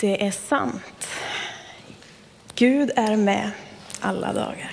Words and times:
Det 0.00 0.26
är 0.26 0.30
sant. 0.30 1.08
Gud 2.54 2.90
är 2.96 3.16
med 3.16 3.50
alla 4.00 4.32
dagar. 4.32 4.70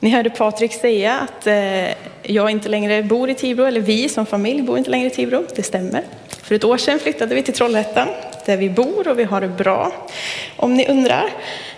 Ni 0.00 0.10
hörde 0.10 0.30
Patrik 0.30 0.72
säga 0.72 1.18
att 1.18 1.46
eh, 1.46 1.88
jag 2.22 2.50
inte 2.50 2.68
längre 2.68 3.02
bor 3.02 3.30
i 3.30 3.34
Tibro, 3.34 3.64
eller 3.64 3.80
vi 3.80 4.08
som 4.08 4.26
familj 4.26 4.62
bor 4.62 4.78
inte 4.78 4.90
längre 4.90 5.06
i 5.06 5.10
Tibro. 5.10 5.44
Det 5.56 5.62
stämmer. 5.62 6.02
För 6.28 6.54
ett 6.54 6.64
år 6.64 6.78
sedan 6.78 6.98
flyttade 6.98 7.34
vi 7.34 7.42
till 7.42 7.54
Trollhättan, 7.54 8.08
där 8.46 8.56
vi 8.56 8.70
bor 8.70 9.08
och 9.08 9.18
vi 9.18 9.24
har 9.24 9.40
det 9.40 9.48
bra, 9.48 9.92
om 10.56 10.74
ni 10.74 10.88
undrar. 10.88 11.30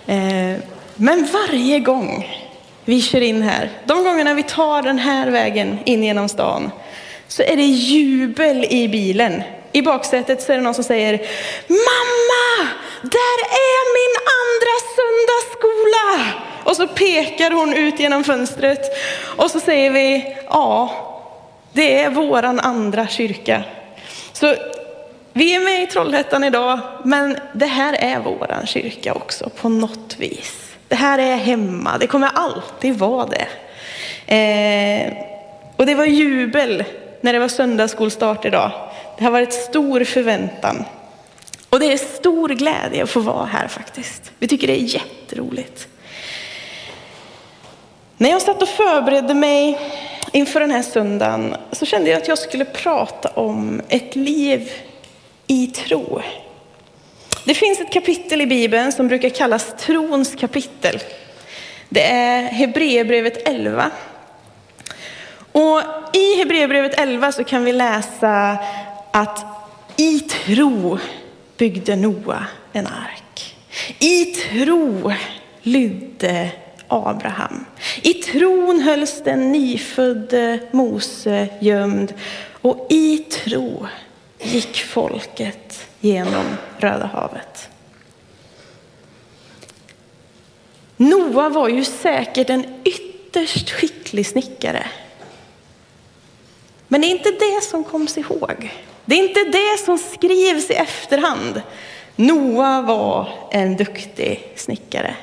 Eh, 0.05 0.53
men 0.95 1.27
varje 1.33 1.79
gång 1.79 2.27
vi 2.85 3.01
kör 3.01 3.21
in 3.21 3.41
här, 3.41 3.69
de 3.85 4.03
gångerna 4.03 4.33
vi 4.33 4.43
tar 4.43 4.81
den 4.81 4.99
här 4.99 5.29
vägen 5.31 5.79
in 5.85 6.03
genom 6.03 6.29
stan, 6.29 6.71
så 7.27 7.43
är 7.43 7.55
det 7.55 7.65
jubel 7.65 8.65
i 8.69 8.87
bilen. 8.87 9.43
I 9.77 9.81
baksätet 9.81 10.41
så 10.41 10.51
är 10.51 10.57
det 10.57 10.63
någon 10.63 10.73
som 10.73 10.83
säger 10.83 11.11
Mamma! 11.67 12.69
Där 13.01 13.39
är 13.41 13.93
min 13.97 14.15
andra 14.39 14.73
söndagsskola! 14.97 16.33
Och 16.63 16.75
så 16.75 16.87
pekar 16.87 17.51
hon 17.51 17.73
ut 17.73 17.99
genom 17.99 18.23
fönstret 18.23 18.81
och 19.37 19.51
så 19.51 19.59
säger 19.59 19.91
vi 19.91 20.35
ja, 20.49 20.89
det 21.73 21.99
är 21.99 22.09
våran 22.09 22.59
andra 22.59 23.07
kyrka. 23.07 23.63
Så 24.33 24.55
vi 25.33 25.55
är 25.55 25.59
med 25.59 25.83
i 25.83 25.87
Trollhättan 25.87 26.43
idag, 26.43 26.79
men 27.03 27.37
det 27.53 27.65
här 27.65 27.93
är 27.93 28.19
våran 28.19 28.65
kyrka 28.65 29.13
också 29.13 29.49
på 29.49 29.69
något 29.69 30.15
vis. 30.17 30.75
Det 30.87 30.95
här 30.95 31.19
är 31.19 31.35
hemma, 31.35 31.97
det 31.97 32.07
kommer 32.07 32.29
alltid 32.33 32.95
vara 32.95 33.25
det. 33.25 33.47
Eh, 34.35 35.13
och 35.75 35.85
det 35.85 35.95
var 35.95 36.05
jubel 36.05 36.83
när 37.21 37.33
det 37.33 37.39
var 37.39 37.47
söndagsskolstart 37.47 38.45
idag. 38.45 38.71
Det 39.17 39.23
har 39.23 39.31
varit 39.31 39.53
stor 39.53 40.03
förväntan. 40.03 40.85
Och 41.69 41.79
det 41.79 41.93
är 41.93 41.97
stor 41.97 42.49
glädje 42.49 43.03
att 43.03 43.09
få 43.09 43.19
vara 43.19 43.45
här 43.45 43.67
faktiskt. 43.67 44.31
Vi 44.39 44.47
tycker 44.47 44.67
det 44.67 44.81
är 44.81 44.83
jätteroligt. 44.83 45.87
När 48.17 48.29
jag 48.29 48.41
satt 48.41 48.61
och 48.61 48.69
förberedde 48.69 49.33
mig 49.33 49.79
inför 50.31 50.59
den 50.59 50.71
här 50.71 50.81
söndagen 50.81 51.55
så 51.71 51.85
kände 51.85 52.09
jag 52.09 52.21
att 52.21 52.27
jag 52.27 52.37
skulle 52.37 52.65
prata 52.65 53.29
om 53.29 53.81
ett 53.89 54.15
liv 54.15 54.71
i 55.47 55.67
tro. 55.67 56.21
Det 57.45 57.53
finns 57.53 57.79
ett 57.79 57.93
kapitel 57.93 58.41
i 58.41 58.45
Bibeln 58.45 58.91
som 58.91 59.07
brukar 59.07 59.29
kallas 59.29 59.75
trons 59.79 60.35
kapitel. 60.35 60.99
Det 61.89 62.03
är 62.03 62.41
Hebreerbrevet 62.41 63.47
11. 63.47 63.91
Och 65.51 65.81
i 66.13 66.37
Hebreerbrevet 66.37 66.99
11 66.99 67.31
så 67.31 67.43
kan 67.43 67.63
vi 67.63 67.73
läsa 67.73 68.57
att 69.17 69.45
i 69.95 70.19
tro 70.19 70.97
byggde 71.57 71.95
Noa 71.95 72.45
en 72.73 72.87
ark. 72.87 73.55
I 73.99 74.25
tro 74.25 75.11
lydde 75.61 76.51
Abraham. 76.87 77.65
I 78.01 78.13
tron 78.13 78.79
hölls 78.79 79.21
den 79.23 79.51
nyfödde 79.51 80.59
Mose 80.71 81.49
gömd 81.61 82.13
och 82.61 82.87
i 82.89 83.17
tro 83.17 83.87
gick 84.39 84.77
folket 84.77 85.87
genom 85.99 86.45
Röda 86.77 87.05
havet. 87.05 87.69
Noa 90.97 91.49
var 91.49 91.67
ju 91.67 91.83
säkert 91.83 92.49
en 92.49 92.65
ytterst 92.83 93.69
skicklig 93.69 94.25
snickare. 94.25 94.87
Men 96.87 97.01
det 97.01 97.07
är 97.07 97.11
inte 97.11 97.31
det 97.31 97.63
som 97.63 97.83
koms 97.83 98.17
ihåg. 98.17 98.71
Det 99.07 99.15
är 99.15 99.27
inte 99.27 99.43
det 99.43 99.85
som 99.85 99.97
skrivs 99.97 100.69
i 100.69 100.73
efterhand. 100.73 101.61
Noa 102.15 102.81
var 102.81 103.29
en 103.51 103.75
duktig 103.75 104.53
snickare. 104.55 105.15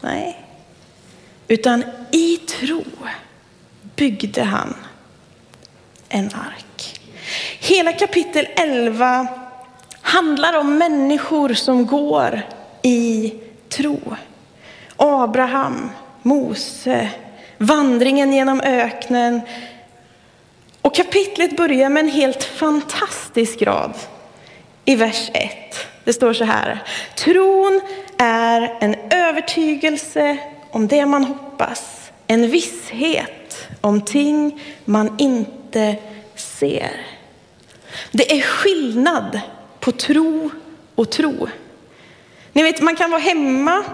Nej. 0.00 0.40
Utan 1.48 1.84
i 2.10 2.36
tro 2.36 2.84
byggde 3.96 4.42
han 4.42 4.74
en 6.08 6.26
ark. 6.26 7.00
Hela 7.60 7.92
kapitel 7.92 8.46
11 8.56 9.26
handlar 10.00 10.58
om 10.58 10.78
människor 10.78 11.54
som 11.54 11.86
går 11.86 12.42
i 12.82 13.34
tro. 13.68 14.00
Abraham, 14.96 15.90
Mose, 16.22 17.08
vandringen 17.58 18.32
genom 18.32 18.60
öknen. 18.60 19.40
Och 20.94 20.98
kapitlet 20.98 21.56
börjar 21.56 21.88
med 21.88 22.00
en 22.00 22.10
helt 22.10 22.44
fantastisk 22.44 23.62
rad 23.62 23.94
i 24.84 24.96
vers 24.96 25.30
1. 25.34 25.50
Det 26.04 26.12
står 26.12 26.32
så 26.32 26.44
här. 26.44 26.82
Tron 27.16 27.80
är 28.18 28.76
en 28.80 28.94
övertygelse 29.10 30.38
om 30.70 30.88
det 30.88 31.06
man 31.06 31.24
hoppas, 31.24 32.10
en 32.26 32.50
visshet 32.50 33.68
om 33.80 34.00
ting 34.00 34.60
man 34.84 35.14
inte 35.18 35.96
ser. 36.34 37.06
Det 38.10 38.32
är 38.32 38.40
skillnad 38.40 39.40
på 39.80 39.92
tro 39.92 40.50
och 40.94 41.10
tro. 41.10 41.48
Ni 42.52 42.62
vet, 42.62 42.80
man 42.80 42.96
kan 42.96 43.10
vara 43.10 43.20
hemma 43.20 43.84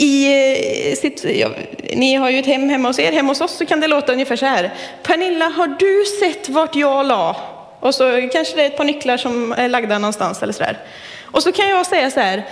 i 0.00 0.90
eh, 0.90 0.96
sitt, 0.96 1.24
ja, 1.24 1.48
ni 1.94 2.14
har 2.14 2.30
ju 2.30 2.38
ett 2.38 2.46
hem 2.46 2.68
hemma 2.68 2.88
hos 2.88 2.98
er, 2.98 3.12
hemma 3.12 3.28
hos 3.28 3.40
oss 3.40 3.56
så 3.56 3.66
kan 3.66 3.80
det 3.80 3.86
låta 3.86 4.12
ungefär 4.12 4.36
så 4.36 4.46
här. 4.46 4.74
Pernilla, 5.02 5.48
har 5.48 5.66
du 5.66 6.04
sett 6.20 6.48
vart 6.48 6.76
jag 6.76 7.06
la? 7.06 7.36
Och 7.80 7.94
så 7.94 8.28
kanske 8.32 8.56
det 8.56 8.62
är 8.62 8.66
ett 8.66 8.76
par 8.76 8.84
nycklar 8.84 9.16
som 9.16 9.52
är 9.52 9.68
lagda 9.68 9.98
någonstans 9.98 10.42
eller 10.42 10.52
så 10.52 10.62
där. 10.62 10.78
Och 11.22 11.42
så 11.42 11.52
kan 11.52 11.68
jag 11.68 11.86
säga 11.86 12.10
så 12.10 12.20
här, 12.20 12.44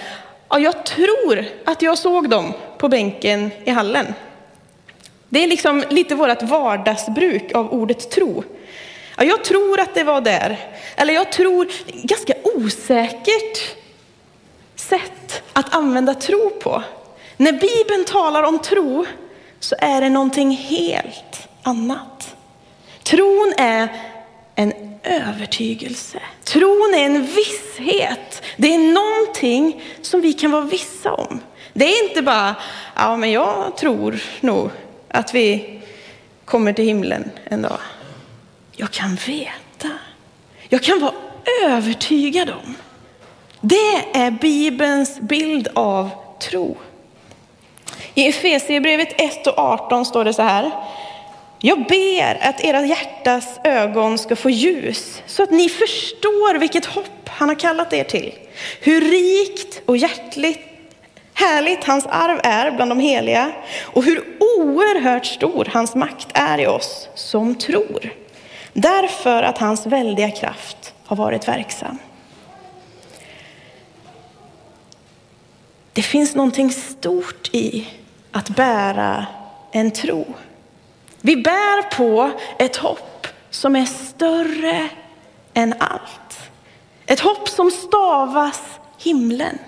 ja, 0.48 0.58
jag 0.58 0.84
tror 0.84 1.44
att 1.64 1.82
jag 1.82 1.98
såg 1.98 2.28
dem 2.28 2.52
på 2.78 2.88
bänken 2.88 3.50
i 3.64 3.70
hallen. 3.70 4.14
Det 5.28 5.44
är 5.44 5.46
liksom 5.46 5.84
lite 5.88 6.14
vårt 6.14 6.42
vardagsbruk 6.42 7.52
av 7.54 7.72
ordet 7.72 8.10
tro. 8.10 8.44
Ja, 9.16 9.24
jag 9.24 9.44
tror 9.44 9.80
att 9.80 9.94
det 9.94 10.04
var 10.04 10.20
där. 10.20 10.58
Eller 10.96 11.14
jag 11.14 11.32
tror, 11.32 11.68
ganska 12.02 12.34
osäkert 12.42 13.76
sätt 14.76 15.42
att 15.52 15.74
använda 15.74 16.14
tro 16.14 16.50
på. 16.50 16.82
När 17.36 17.52
Bibeln 17.52 18.04
talar 18.04 18.42
om 18.42 18.58
tro 18.58 19.06
så 19.60 19.76
är 19.78 20.00
det 20.00 20.08
någonting 20.08 20.50
helt 20.50 21.48
annat. 21.62 22.36
Tron 23.02 23.52
är 23.56 23.88
en 24.54 24.72
övertygelse. 25.02 26.18
Tron 26.44 26.94
är 26.96 27.04
en 27.04 27.26
visshet. 27.26 28.42
Det 28.56 28.74
är 28.74 28.78
någonting 28.78 29.82
som 30.02 30.20
vi 30.20 30.32
kan 30.32 30.50
vara 30.50 30.64
vissa 30.64 31.12
om. 31.12 31.40
Det 31.72 31.84
är 31.84 32.08
inte 32.08 32.22
bara, 32.22 32.54
ja 32.96 33.16
men 33.16 33.30
jag 33.30 33.76
tror 33.76 34.22
nog 34.40 34.70
att 35.08 35.34
vi 35.34 35.80
kommer 36.44 36.72
till 36.72 36.84
himlen 36.84 37.30
en 37.44 37.62
dag. 37.62 37.78
Jag 38.72 38.90
kan 38.90 39.14
veta. 39.26 39.90
Jag 40.68 40.82
kan 40.82 41.00
vara 41.00 41.14
övertygad 41.64 42.50
om. 42.50 42.74
Det 43.60 44.04
är 44.14 44.30
Bibelns 44.30 45.20
bild 45.20 45.68
av 45.74 46.10
tro. 46.40 46.76
I 48.14 48.28
Efesierbrevet 48.28 49.20
1 49.20 49.46
och 49.46 49.58
18 49.58 50.04
står 50.04 50.24
det 50.24 50.32
så 50.32 50.42
här. 50.42 50.70
Jag 51.58 51.86
ber 51.86 52.38
att 52.48 52.60
era 52.60 52.86
hjärtas 52.86 53.60
ögon 53.64 54.18
ska 54.18 54.36
få 54.36 54.50
ljus 54.50 55.22
så 55.26 55.42
att 55.42 55.50
ni 55.50 55.68
förstår 55.68 56.58
vilket 56.58 56.86
hopp 56.86 57.28
han 57.28 57.48
har 57.48 57.56
kallat 57.56 57.92
er 57.92 58.04
till. 58.04 58.34
Hur 58.80 59.00
rikt 59.00 59.82
och 59.86 59.96
hjärtligt 59.96 60.60
härligt 61.34 61.84
hans 61.84 62.06
arv 62.06 62.40
är 62.42 62.70
bland 62.70 62.90
de 62.90 63.00
heliga 63.00 63.52
och 63.80 64.04
hur 64.04 64.24
oerhört 64.58 65.26
stor 65.26 65.68
hans 65.72 65.94
makt 65.94 66.28
är 66.34 66.58
i 66.58 66.66
oss 66.66 67.08
som 67.14 67.54
tror. 67.54 68.12
Därför 68.72 69.42
att 69.42 69.58
hans 69.58 69.86
väldiga 69.86 70.30
kraft 70.30 70.94
har 71.04 71.16
varit 71.16 71.48
verksam. 71.48 71.98
Det 75.96 76.02
finns 76.02 76.34
någonting 76.34 76.72
stort 76.72 77.50
i 77.52 77.88
att 78.30 78.48
bära 78.48 79.26
en 79.72 79.90
tro. 79.90 80.34
Vi 81.20 81.36
bär 81.36 81.96
på 81.96 82.30
ett 82.58 82.76
hopp 82.76 83.26
som 83.50 83.76
är 83.76 83.84
större 83.84 84.88
än 85.54 85.74
allt. 85.78 86.50
Ett 87.06 87.20
hopp 87.20 87.48
som 87.48 87.70
stavas 87.70 88.62
himlen. 88.98 89.58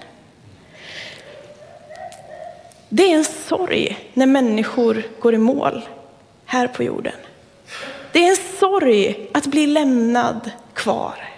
Det 2.88 3.12
är 3.12 3.14
en 3.14 3.24
sorg 3.24 4.10
när 4.14 4.26
människor 4.26 5.02
går 5.20 5.34
i 5.34 5.38
mål 5.38 5.88
här 6.44 6.68
på 6.68 6.82
jorden. 6.82 7.16
Det 8.12 8.26
är 8.26 8.30
en 8.30 8.58
sorg 8.58 9.30
att 9.34 9.46
bli 9.46 9.66
lämnad 9.66 10.50
kvar. 10.74 11.28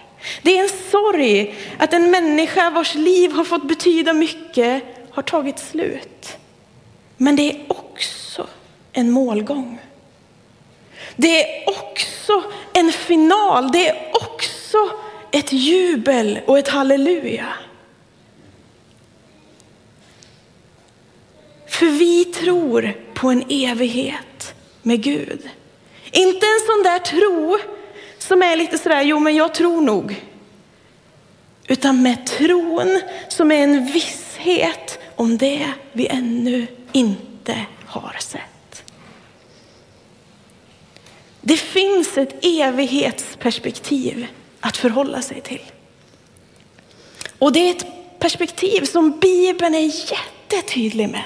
Det 0.43 0.59
är 0.59 0.63
en 0.63 0.69
sorg 0.91 1.55
att 1.79 1.93
en 1.93 2.11
människa 2.11 2.71
vars 2.71 2.95
liv 2.95 3.33
har 3.33 3.45
fått 3.45 3.69
betyda 3.69 4.13
mycket 4.13 4.83
har 5.11 5.23
tagit 5.23 5.59
slut. 5.59 6.37
Men 7.17 7.37
det 7.37 7.51
är 7.51 7.65
också 7.69 8.47
en 8.93 9.11
målgång. 9.11 9.79
Det 11.17 11.45
är 11.45 11.69
också 11.69 12.43
en 12.73 12.93
final. 12.93 13.73
Det 13.73 13.89
är 13.89 14.11
också 14.13 14.79
ett 15.31 15.53
jubel 15.53 16.41
och 16.47 16.59
ett 16.59 16.69
halleluja. 16.69 17.47
För 21.67 21.87
vi 21.87 22.25
tror 22.25 22.97
på 23.15 23.29
en 23.29 23.45
evighet 23.49 24.55
med 24.83 25.03
Gud. 25.03 25.49
Inte 26.11 26.47
en 26.47 26.61
sån 26.67 26.83
där 26.83 26.99
tro 26.99 27.59
som 28.31 28.43
är 28.43 28.57
lite 28.57 28.79
sådär, 28.79 29.03
jo 29.03 29.19
men 29.19 29.37
jag 29.37 29.55
tror 29.55 29.81
nog. 29.81 30.25
Utan 31.69 32.03
med 32.03 32.27
tron 32.27 33.01
som 33.29 33.53
är 33.53 33.65
en 33.65 33.87
visshet 33.87 34.99
om 35.17 35.39
det 35.39 35.73
vi 35.93 36.07
ännu 36.07 36.67
inte 36.93 37.67
har 37.87 38.17
sett. 38.21 38.85
Det 41.41 41.57
finns 41.57 42.19
ett 42.19 42.45
evighetsperspektiv 42.45 44.27
att 44.61 44.77
förhålla 44.77 45.23
sig 45.23 45.41
till. 45.41 45.63
Och 47.39 47.53
det 47.53 47.61
är 47.61 47.71
ett 47.71 47.87
perspektiv 48.19 48.85
som 48.85 49.19
Bibeln 49.19 49.75
är 49.75 50.13
jättetydlig 50.13 51.09
med. 51.09 51.25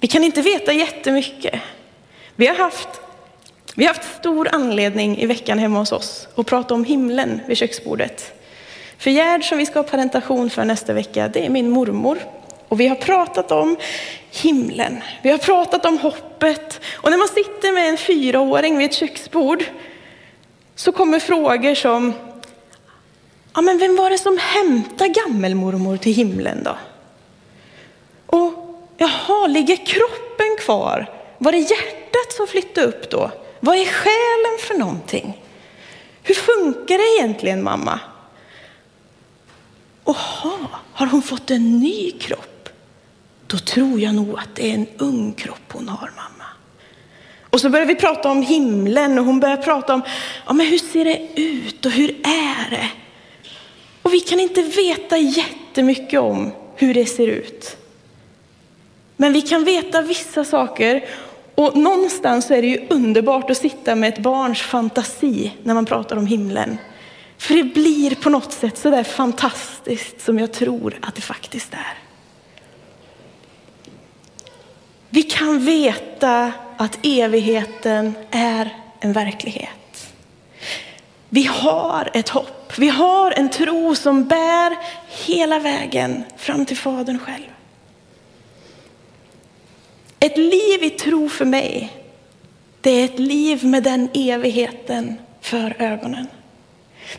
Vi 0.00 0.08
kan 0.08 0.24
inte 0.24 0.42
veta 0.42 0.72
jättemycket. 0.72 1.60
Vi 2.34 2.46
har 2.46 2.54
haft, 2.54 2.88
vi 3.78 3.86
har 3.86 3.94
haft 3.94 4.18
stor 4.18 4.48
anledning 4.52 5.18
i 5.18 5.26
veckan 5.26 5.58
hemma 5.58 5.78
hos 5.78 5.92
oss 5.92 6.28
att 6.34 6.46
prata 6.46 6.74
om 6.74 6.84
himlen 6.84 7.40
vid 7.46 7.56
köksbordet. 7.56 8.32
För 8.98 9.10
Gerd 9.10 9.44
som 9.44 9.58
vi 9.58 9.66
ska 9.66 9.78
ha 9.78 9.84
parentation 9.84 10.50
för 10.50 10.64
nästa 10.64 10.92
vecka, 10.92 11.28
det 11.28 11.46
är 11.46 11.50
min 11.50 11.70
mormor. 11.70 12.18
Och 12.68 12.80
vi 12.80 12.88
har 12.88 12.96
pratat 12.96 13.52
om 13.52 13.76
himlen, 14.30 15.02
vi 15.22 15.30
har 15.30 15.38
pratat 15.38 15.86
om 15.86 15.98
hoppet. 15.98 16.80
Och 16.94 17.10
när 17.10 17.18
man 17.18 17.28
sitter 17.28 17.72
med 17.72 17.88
en 17.88 17.96
fyraåring 17.96 18.78
vid 18.78 18.90
ett 18.90 18.96
köksbord 18.96 19.64
så 20.74 20.92
kommer 20.92 21.20
frågor 21.20 21.74
som, 21.74 22.12
ja 23.54 23.60
men 23.60 23.78
vem 23.78 23.96
var 23.96 24.10
det 24.10 24.18
som 24.18 24.38
hämtade 24.40 25.10
gammelmormor 25.10 25.96
till 25.96 26.14
himlen 26.14 26.64
då? 26.64 26.76
Och 28.26 28.52
jaha, 28.96 29.46
ligger 29.46 29.76
kroppen 29.76 30.56
kvar? 30.58 31.06
Var 31.38 31.52
det 31.52 31.58
hjärtat 31.58 32.32
som 32.36 32.46
flyttade 32.46 32.86
upp 32.86 33.10
då? 33.10 33.30
Vad 33.60 33.76
är 33.76 33.84
själen 33.84 34.58
för 34.60 34.74
någonting? 34.74 35.42
Hur 36.22 36.34
funkar 36.34 36.98
det 36.98 37.22
egentligen 37.22 37.62
mamma? 37.62 38.00
Oha, 40.04 40.68
har 40.92 41.06
hon 41.06 41.22
fått 41.22 41.50
en 41.50 41.78
ny 41.78 42.10
kropp? 42.10 42.68
Då 43.46 43.58
tror 43.58 44.00
jag 44.00 44.14
nog 44.14 44.38
att 44.38 44.54
det 44.54 44.70
är 44.70 44.74
en 44.74 44.86
ung 44.98 45.32
kropp 45.32 45.72
hon 45.72 45.88
har, 45.88 46.10
mamma. 46.16 46.44
Och 47.50 47.60
så 47.60 47.70
börjar 47.70 47.86
vi 47.86 47.94
prata 47.94 48.30
om 48.30 48.42
himlen 48.42 49.18
och 49.18 49.24
hon 49.24 49.40
börjar 49.40 49.56
prata 49.56 49.94
om 49.94 50.02
ja, 50.46 50.52
men 50.52 50.66
hur 50.66 50.78
ser 50.78 51.04
det 51.04 51.40
ut 51.40 51.86
och 51.86 51.92
hur 51.92 52.10
är 52.26 52.70
det? 52.70 52.88
Och 54.02 54.14
vi 54.14 54.20
kan 54.20 54.40
inte 54.40 54.62
veta 54.62 55.18
jättemycket 55.18 56.20
om 56.20 56.52
hur 56.76 56.94
det 56.94 57.06
ser 57.06 57.26
ut. 57.26 57.76
Men 59.16 59.32
vi 59.32 59.42
kan 59.42 59.64
veta 59.64 60.02
vissa 60.02 60.44
saker 60.44 61.08
och 61.56 61.76
någonstans 61.76 62.50
är 62.50 62.62
det 62.62 62.68
ju 62.68 62.86
underbart 62.90 63.50
att 63.50 63.56
sitta 63.56 63.94
med 63.94 64.08
ett 64.08 64.18
barns 64.18 64.62
fantasi 64.62 65.52
när 65.62 65.74
man 65.74 65.86
pratar 65.86 66.16
om 66.16 66.26
himlen. 66.26 66.78
För 67.38 67.54
det 67.54 67.64
blir 67.64 68.14
på 68.14 68.30
något 68.30 68.52
sätt 68.52 68.78
så 68.78 68.90
där 68.90 69.04
fantastiskt 69.04 70.20
som 70.20 70.38
jag 70.38 70.52
tror 70.52 70.98
att 71.02 71.14
det 71.14 71.20
faktiskt 71.20 71.74
är. 71.74 71.98
Vi 75.08 75.22
kan 75.22 75.64
veta 75.64 76.52
att 76.76 76.98
evigheten 77.02 78.14
är 78.30 78.76
en 79.00 79.12
verklighet. 79.12 80.12
Vi 81.28 81.44
har 81.44 82.10
ett 82.14 82.28
hopp, 82.28 82.72
vi 82.78 82.88
har 82.88 83.30
en 83.30 83.48
tro 83.48 83.94
som 83.94 84.24
bär 84.24 84.76
hela 85.26 85.58
vägen 85.58 86.24
fram 86.36 86.66
till 86.66 86.76
Fadern 86.76 87.18
själv. 87.18 87.55
Ett 90.20 90.36
liv 90.36 90.82
i 90.82 90.90
tro 90.90 91.28
för 91.28 91.44
mig, 91.44 91.92
det 92.80 92.90
är 92.90 93.04
ett 93.04 93.18
liv 93.18 93.64
med 93.64 93.82
den 93.82 94.08
evigheten 94.14 95.14
för 95.40 95.76
ögonen. 95.78 96.26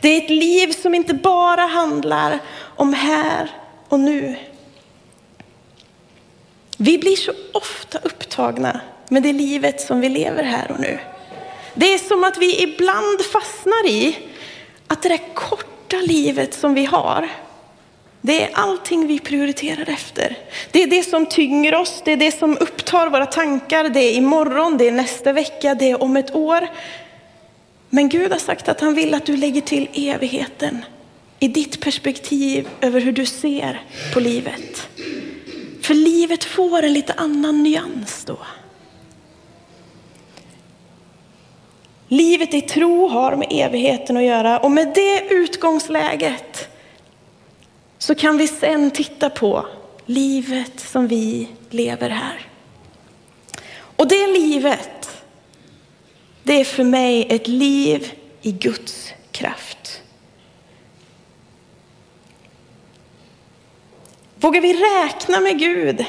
Det 0.01 0.09
är 0.09 0.17
ett 0.17 0.29
liv 0.29 0.71
som 0.71 0.95
inte 0.95 1.13
bara 1.13 1.61
handlar 1.61 2.39
om 2.75 2.93
här 2.93 3.49
och 3.87 3.99
nu. 3.99 4.35
Vi 6.77 6.97
blir 6.97 7.15
så 7.15 7.31
ofta 7.53 7.97
upptagna 7.97 8.81
med 9.09 9.23
det 9.23 9.33
livet 9.33 9.81
som 9.81 9.99
vi 9.99 10.09
lever 10.09 10.43
här 10.43 10.71
och 10.71 10.79
nu. 10.79 10.99
Det 11.73 11.93
är 11.93 11.97
som 11.97 12.23
att 12.23 12.37
vi 12.37 12.63
ibland 12.63 13.21
fastnar 13.21 13.87
i 13.87 14.17
att 14.87 15.01
det 15.01 15.09
där 15.09 15.33
korta 15.33 15.97
livet 15.97 16.53
som 16.53 16.73
vi 16.73 16.85
har, 16.85 17.29
det 18.27 18.43
är 18.43 18.49
allting 18.53 19.07
vi 19.07 19.19
prioriterar 19.19 19.89
efter. 19.89 20.37
Det 20.71 20.83
är 20.83 20.87
det 20.87 21.03
som 21.03 21.25
tynger 21.25 21.75
oss, 21.75 22.01
det 22.05 22.11
är 22.11 22.17
det 22.17 22.31
som 22.31 22.57
upptar 22.59 23.09
våra 23.09 23.25
tankar, 23.25 23.89
det 23.89 23.99
är 23.99 24.13
imorgon, 24.13 24.77
det 24.77 24.87
är 24.87 24.91
nästa 24.91 25.33
vecka, 25.33 25.75
det 25.75 25.91
är 25.91 26.03
om 26.03 26.17
ett 26.17 26.35
år. 26.35 26.67
Men 27.89 28.09
Gud 28.09 28.31
har 28.31 28.39
sagt 28.39 28.69
att 28.69 28.81
han 28.81 28.95
vill 28.95 29.13
att 29.13 29.25
du 29.25 29.37
lägger 29.37 29.61
till 29.61 29.89
evigheten 29.93 30.85
i 31.39 31.47
ditt 31.47 31.81
perspektiv 31.81 32.67
över 32.81 33.01
hur 33.01 33.11
du 33.11 33.25
ser 33.25 33.81
på 34.13 34.19
livet. 34.19 34.87
För 35.81 35.93
livet 35.93 36.43
får 36.43 36.83
en 36.83 36.93
lite 36.93 37.13
annan 37.13 37.63
nyans 37.63 38.25
då. 38.25 38.37
Livet 42.07 42.53
i 42.53 42.61
tro 42.61 43.07
har 43.07 43.35
med 43.35 43.47
evigheten 43.51 44.17
att 44.17 44.23
göra 44.23 44.59
och 44.59 44.71
med 44.71 44.91
det 44.95 45.23
utgångsläget 45.29 46.69
så 48.07 48.15
kan 48.15 48.37
vi 48.37 48.47
sen 48.47 48.91
titta 48.91 49.29
på 49.29 49.65
livet 50.05 50.79
som 50.79 51.07
vi 51.07 51.47
lever 51.69 52.09
här. 52.09 52.49
Och 53.79 54.07
det 54.07 54.27
livet, 54.27 55.23
det 56.43 56.59
är 56.59 56.63
för 56.63 56.83
mig 56.83 57.27
ett 57.29 57.47
liv 57.47 58.11
i 58.41 58.51
Guds 58.51 59.13
kraft. 59.31 60.01
Vågar 64.35 64.61
vi 64.61 64.73
räkna 64.73 65.39
med 65.39 65.59
Gud 65.59 66.05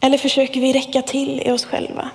eller 0.00 0.18
försöker 0.18 0.60
vi 0.60 0.72
räcka 0.72 1.02
till 1.02 1.40
i 1.40 1.50
oss 1.50 1.64
själva? 1.64 2.10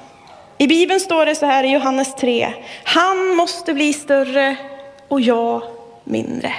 I 0.57 0.67
Bibeln 0.67 0.99
står 0.99 1.25
det 1.25 1.35
så 1.35 1.45
här 1.45 1.63
i 1.63 1.71
Johannes 1.71 2.15
3. 2.15 2.53
Han 2.83 3.35
måste 3.35 3.73
bli 3.73 3.93
större 3.93 4.55
och 5.07 5.21
jag 5.21 5.61
mindre. 6.03 6.53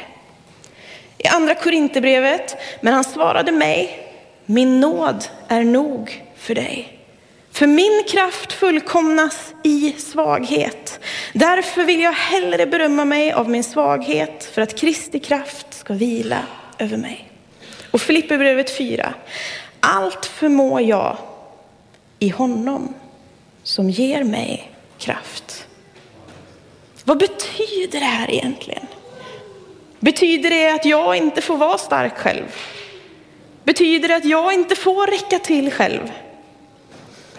Andra 1.37 1.55
Korinthierbrevet, 1.55 2.57
men 2.81 2.95
han 2.95 3.05
svarade 3.05 3.53
mig, 3.53 4.09
min 4.47 4.81
nåd 4.81 5.25
är 5.49 5.65
nog 5.65 6.23
för 6.37 6.55
dig. 6.55 7.01
För 7.53 7.67
min 7.67 8.05
kraft 8.09 8.53
fullkomnas 8.53 9.55
i 9.65 9.93
svaghet. 9.93 11.01
Därför 11.33 11.85
vill 11.85 12.01
jag 12.01 12.13
hellre 12.13 12.67
berömma 12.67 13.05
mig 13.05 13.33
av 13.33 13.51
min 13.51 13.65
svaghet 13.65 14.45
för 14.45 14.63
att 14.63 14.79
Kristi 14.79 15.21
kraft 15.21 15.75
ska 15.75 15.95
vila 15.95 16.43
över 16.79 16.97
mig. 16.97 17.31
Och 17.91 18.01
Filipperbrevet 18.01 18.77
4. 18.77 19.15
Allt 19.81 20.27
förmår 20.27 20.81
jag 20.81 21.17
i 22.19 22.29
honom 22.29 22.95
som 23.63 23.91
ger 23.91 24.25
mig 24.25 24.73
kraft. 24.99 25.67
Vad 27.05 27.19
betyder 27.19 28.01
det 28.01 28.07
här 28.07 28.31
egentligen? 28.31 28.87
Betyder 30.01 30.51
det 30.51 30.71
att 30.71 30.85
jag 30.85 31.17
inte 31.17 31.41
får 31.41 31.57
vara 31.57 31.79
stark 31.79 32.19
själv? 32.19 32.55
Betyder 33.65 34.09
det 34.09 34.17
att 34.17 34.25
jag 34.25 34.55
inte 34.55 34.77
får 34.77 35.07
räcka 35.07 35.39
till 35.39 35.73
själv? 35.73 36.13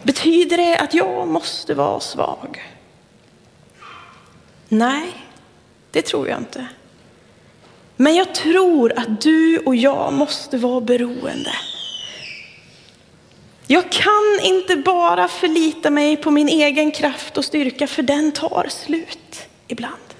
Betyder 0.03 0.57
det 0.57 0.77
att 0.77 0.93
jag 0.93 1.27
måste 1.27 1.73
vara 1.73 1.99
svag? 1.99 2.61
Nej, 4.67 5.07
det 5.91 6.01
tror 6.01 6.27
jag 6.29 6.37
inte. 6.37 6.67
Men 7.95 8.15
jag 8.15 8.35
tror 8.35 8.93
att 8.99 9.21
du 9.21 9.57
och 9.57 9.75
jag 9.75 10.13
måste 10.13 10.57
vara 10.57 10.81
beroende. 10.81 11.53
Jag 13.67 13.91
kan 13.91 14.39
inte 14.43 14.75
bara 14.75 15.27
förlita 15.27 15.89
mig 15.89 16.17
på 16.17 16.31
min 16.31 16.49
egen 16.49 16.91
kraft 16.91 17.37
och 17.37 17.45
styrka 17.45 17.87
för 17.87 18.03
den 18.03 18.31
tar 18.31 18.67
slut 18.69 19.47
ibland. 19.67 20.10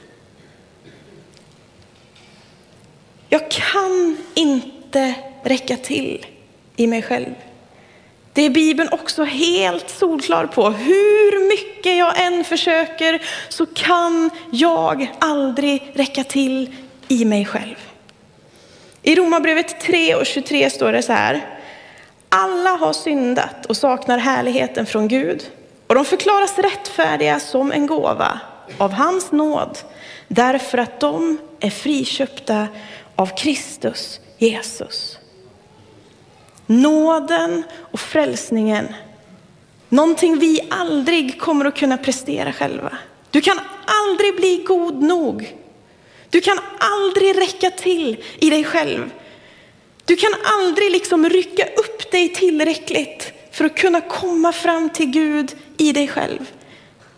Jag 3.33 3.51
kan 3.51 4.17
inte 4.33 5.13
räcka 5.43 5.77
till 5.77 6.25
i 6.75 6.87
mig 6.87 7.01
själv. 7.01 7.33
Det 8.33 8.41
är 8.41 8.49
Bibeln 8.49 8.89
också 8.91 9.23
helt 9.23 9.89
solklar 9.89 10.45
på. 10.45 10.69
Hur 10.69 11.49
mycket 11.49 11.97
jag 11.97 12.25
än 12.25 12.43
försöker 12.43 13.21
så 13.49 13.65
kan 13.65 14.29
jag 14.51 15.11
aldrig 15.19 15.91
räcka 15.93 16.23
till 16.23 16.75
i 17.07 17.25
mig 17.25 17.45
själv. 17.45 17.75
I 19.01 19.15
Romarbrevet 19.15 19.79
3 19.79 20.15
och 20.15 20.25
23 20.25 20.69
står 20.69 20.93
det 20.93 21.01
så 21.01 21.13
här. 21.13 21.59
Alla 22.29 22.69
har 22.69 22.93
syndat 22.93 23.65
och 23.65 23.77
saknar 23.77 24.17
härligheten 24.17 24.85
från 24.85 25.07
Gud 25.07 25.51
och 25.87 25.95
de 25.95 26.05
förklaras 26.05 26.59
rättfärdiga 26.59 27.39
som 27.39 27.71
en 27.71 27.87
gåva 27.87 28.39
av 28.77 28.91
hans 28.91 29.31
nåd 29.31 29.77
därför 30.27 30.77
att 30.77 30.99
de 30.99 31.37
är 31.59 31.69
friköpta 31.69 32.67
av 33.21 33.37
Kristus 33.37 34.19
Jesus. 34.37 35.17
nåden 36.65 37.63
och 37.91 37.99
frälsningen. 37.99 38.93
Någonting 39.89 40.39
vi 40.39 40.67
aldrig 40.69 41.39
kommer 41.39 41.65
att 41.65 41.75
kunna 41.75 41.97
prestera 41.97 42.53
själva. 42.53 42.97
Du 43.31 43.41
kan 43.41 43.59
aldrig 43.85 44.35
bli 44.35 44.63
god 44.67 45.03
nog. 45.03 45.55
Du 46.29 46.41
kan 46.41 46.59
aldrig 46.77 47.37
räcka 47.37 47.71
till 47.71 48.23
i 48.39 48.49
dig 48.49 48.63
själv. 48.63 49.11
Du 50.05 50.15
kan 50.15 50.33
aldrig 50.43 50.91
liksom 50.91 51.29
rycka 51.29 51.65
upp 51.65 52.11
dig 52.11 52.33
tillräckligt 52.33 53.33
för 53.51 53.65
att 53.65 53.75
kunna 53.75 54.01
komma 54.01 54.51
fram 54.51 54.89
till 54.89 55.11
Gud 55.11 55.55
i 55.77 55.91
dig 55.91 56.07
själv. 56.07 56.51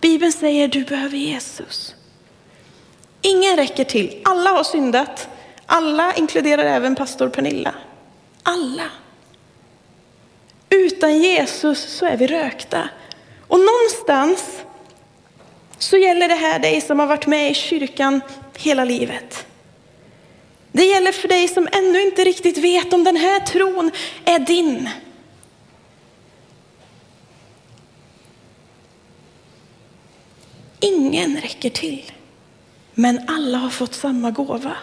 Bibeln 0.01 0.31
säger 0.31 0.67
du 0.67 0.83
behöver 0.83 1.17
Jesus. 1.17 1.95
Ingen 3.22 3.57
räcker 3.57 3.83
till. 3.83 4.22
Alla 4.24 4.50
har 4.50 4.63
syndat. 4.63 5.29
Alla 5.65 6.13
inkluderar 6.15 6.65
även 6.65 6.96
pastor 6.96 7.29
Pernilla. 7.29 7.75
Alla. 8.43 8.89
Utan 10.70 11.17
Jesus 11.17 11.79
så 11.79 12.05
är 12.05 12.17
vi 12.17 12.27
rökta. 12.27 12.89
Och 13.48 13.60
någonstans 13.60 14.63
så 15.77 15.98
gäller 15.98 16.27
det 16.27 16.36
här 16.36 16.60
dig 16.60 16.82
som 16.82 17.00
har 17.00 17.08
varit 17.08 17.27
med 17.27 17.51
i 17.51 17.53
kyrkan 17.53 18.22
hela 18.58 18.84
livet. 18.84 19.46
Det 20.72 20.86
gäller 20.86 21.12
för 21.12 21.27
dig 21.27 21.48
som 21.48 21.67
ännu 21.72 22.01
inte 22.01 22.24
riktigt 22.24 22.58
vet 22.58 22.93
om 22.93 23.03
den 23.03 23.15
här 23.15 23.39
tron 23.39 23.91
är 24.25 24.39
din. 24.39 24.89
Ingen 30.79 31.38
räcker 31.41 31.70
till, 31.70 32.12
men 32.93 33.29
alla 33.29 33.58
har 33.58 33.70
fått 33.70 33.93
samma 33.93 34.32
gåva. 34.32 34.77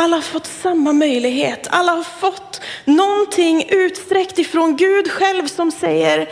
Alla 0.00 0.16
har 0.16 0.22
fått 0.22 0.46
samma 0.46 0.92
möjlighet. 0.92 1.66
Alla 1.70 1.92
har 1.92 2.02
fått 2.02 2.60
någonting 2.84 3.64
utsträckt 3.68 4.38
ifrån 4.38 4.76
Gud 4.76 5.10
själv 5.10 5.46
som 5.46 5.70
säger, 5.70 6.28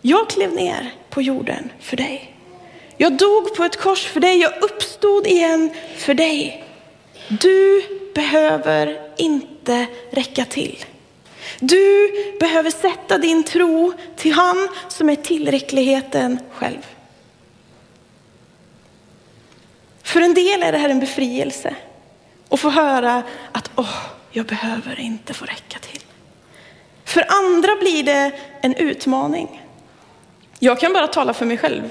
jag 0.00 0.30
klev 0.30 0.52
ner 0.52 0.94
på 1.10 1.22
jorden 1.22 1.72
för 1.80 1.96
dig. 1.96 2.34
Jag 2.96 3.16
dog 3.16 3.54
på 3.54 3.64
ett 3.64 3.76
kors 3.76 4.06
för 4.06 4.20
dig, 4.20 4.36
jag 4.36 4.62
uppstod 4.62 5.26
igen 5.26 5.70
för 5.96 6.14
dig. 6.14 6.64
Du 7.28 7.82
behöver 8.14 9.10
inte 9.16 9.86
räcka 10.10 10.44
till. 10.44 10.84
Du 11.60 12.12
behöver 12.40 12.70
sätta 12.70 13.18
din 13.18 13.44
tro 13.44 13.92
till 14.16 14.32
han 14.32 14.68
som 14.88 15.10
är 15.10 15.16
tillräckligheten 15.16 16.38
själv. 16.52 16.86
För 20.02 20.20
en 20.20 20.34
del 20.34 20.62
är 20.62 20.72
det 20.72 20.78
här 20.78 20.88
en 20.88 21.00
befrielse 21.00 21.76
och 22.48 22.60
få 22.60 22.70
höra 22.70 23.22
att 23.52 23.70
åh, 23.76 23.96
jag 24.30 24.46
behöver 24.46 25.00
inte 25.00 25.34
få 25.34 25.44
räcka 25.44 25.78
till. 25.78 26.00
För 27.04 27.24
andra 27.28 27.76
blir 27.76 28.04
det 28.04 28.32
en 28.60 28.74
utmaning. 28.74 29.62
Jag 30.58 30.80
kan 30.80 30.92
bara 30.92 31.06
tala 31.06 31.34
för 31.34 31.46
mig 31.46 31.58
själv. 31.58 31.90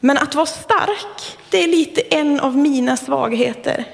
Men 0.00 0.18
att 0.18 0.34
vara 0.34 0.46
stark, 0.46 1.38
det 1.50 1.64
är 1.64 1.68
lite 1.68 2.00
en 2.00 2.40
av 2.40 2.56
mina 2.56 2.96
svagheter. 2.96 3.84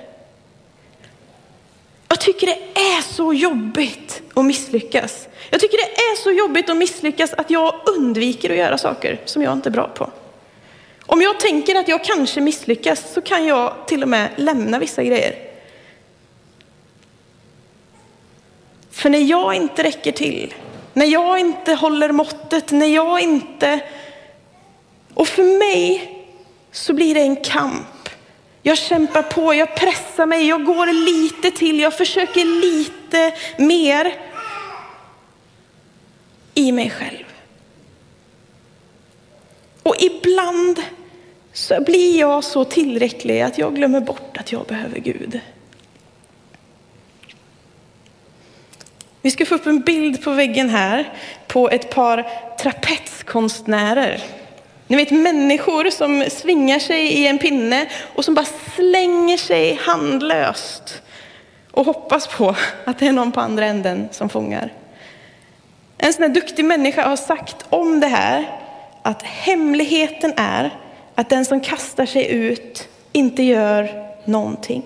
Jag 2.09 2.21
tycker 2.21 2.47
det 2.47 2.81
är 2.81 3.03
så 3.03 3.33
jobbigt 3.33 4.23
att 4.35 4.45
misslyckas. 4.45 5.29
Jag 5.51 5.61
tycker 5.61 5.77
det 5.77 6.03
är 6.03 6.17
så 6.23 6.31
jobbigt 6.31 6.71
att 6.71 6.77
misslyckas 6.77 7.33
att 7.33 7.51
jag 7.51 7.75
undviker 7.87 8.51
att 8.51 8.57
göra 8.57 8.79
saker 8.79 9.21
som 9.25 9.43
jag 9.43 9.53
inte 9.53 9.69
är 9.69 9.71
bra 9.71 9.89
på. 9.89 10.11
Om 11.07 11.23
jag 11.23 11.41
tänker 11.41 11.75
att 11.75 11.89
jag 11.89 12.05
kanske 12.05 12.41
misslyckas 12.41 13.13
så 13.13 13.21
kan 13.21 13.47
jag 13.47 13.75
till 13.87 14.03
och 14.03 14.09
med 14.09 14.29
lämna 14.37 14.79
vissa 14.79 15.05
grejer. 15.05 15.35
För 18.91 19.11
när 19.11 19.19
jag 19.19 19.55
inte 19.55 19.83
räcker 19.83 20.13
till, 20.13 20.55
när 20.93 21.07
jag 21.07 21.39
inte 21.39 21.75
håller 21.75 22.13
måttet, 22.13 22.71
när 22.71 22.87
jag 22.87 23.21
inte... 23.21 23.81
Och 25.15 25.29
för 25.29 25.59
mig 25.59 26.11
så 26.73 26.93
blir 26.93 27.15
det 27.15 27.21
en 27.21 27.37
kamp. 27.37 28.09
Jag 28.63 28.79
kämpar 28.79 29.23
på, 29.23 29.55
jag 29.55 29.77
pressar 29.77 30.27
mig, 30.27 30.49
jag 30.49 30.65
går 30.65 30.87
lite 30.87 31.51
till, 31.59 31.81
jag 31.81 31.97
försöker 31.97 32.45
lite 32.45 33.35
mer 33.59 34.15
i 36.55 36.73
mig 36.73 36.91
själv. 36.91 37.34
Och 39.85 39.97
ibland 39.99 40.83
så 41.53 41.81
blir 41.81 42.21
jag 42.21 42.45
så 42.45 42.65
tillräcklig 42.65 43.41
att 43.41 43.59
jag 43.59 43.75
glömmer 43.75 44.01
bort 44.01 44.37
att 44.37 44.53
jag 44.53 44.67
behöver 44.67 44.99
Gud. 44.99 45.41
Vi 49.23 49.31
ska 49.31 49.47
få 49.47 49.55
upp 49.55 49.67
en 49.67 49.81
bild 49.81 50.25
på 50.25 50.31
väggen 50.31 50.69
här 50.69 51.13
på 51.47 51.71
ett 51.71 51.91
par 51.91 52.27
trapetskonstnärer. 52.59 54.23
Ni 54.87 54.97
vet 54.97 55.11
människor 55.11 55.91
som 55.91 56.25
svingar 56.31 56.79
sig 56.79 57.07
i 57.07 57.27
en 57.27 57.39
pinne 57.39 57.87
och 58.15 58.25
som 58.25 58.35
bara 58.35 58.47
slänger 58.77 59.37
sig 59.37 59.75
handlöst 59.83 61.03
och 61.71 61.87
hoppas 61.87 62.27
på 62.27 62.57
att 62.85 62.99
det 62.99 63.07
är 63.07 63.13
någon 63.13 63.33
på 63.33 63.41
andra 63.41 63.67
änden 63.67 64.09
som 64.13 64.29
fångar. 64.29 64.73
En 65.99 66.13
sån 66.13 66.23
här 66.23 66.31
duktig 66.31 66.65
människa 66.65 67.09
har 67.09 67.17
sagt 67.17 67.67
om 67.69 68.01
det 68.01 68.07
här 68.07 68.64
att 69.05 69.23
hemligheten 69.23 70.33
är 70.37 70.71
att 71.15 71.29
den 71.29 71.45
som 71.45 71.61
kastar 71.61 72.07
sig 72.07 72.31
ut 72.31 72.89
inte 73.13 73.43
gör 73.43 74.07
någonting. 74.25 74.83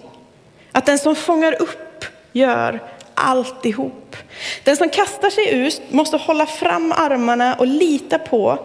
Att 0.72 0.86
den 0.86 0.98
som 0.98 1.16
fångar 1.16 1.62
upp 1.62 2.04
gör 2.32 2.82
alltihop. 3.14 4.16
Den 4.64 4.76
som 4.76 4.88
kastar 4.88 5.30
sig 5.30 5.50
ut 5.50 5.82
måste 5.90 6.16
hålla 6.16 6.46
fram 6.46 6.92
armarna 6.92 7.54
och 7.54 7.66
lita 7.66 8.18
på 8.18 8.58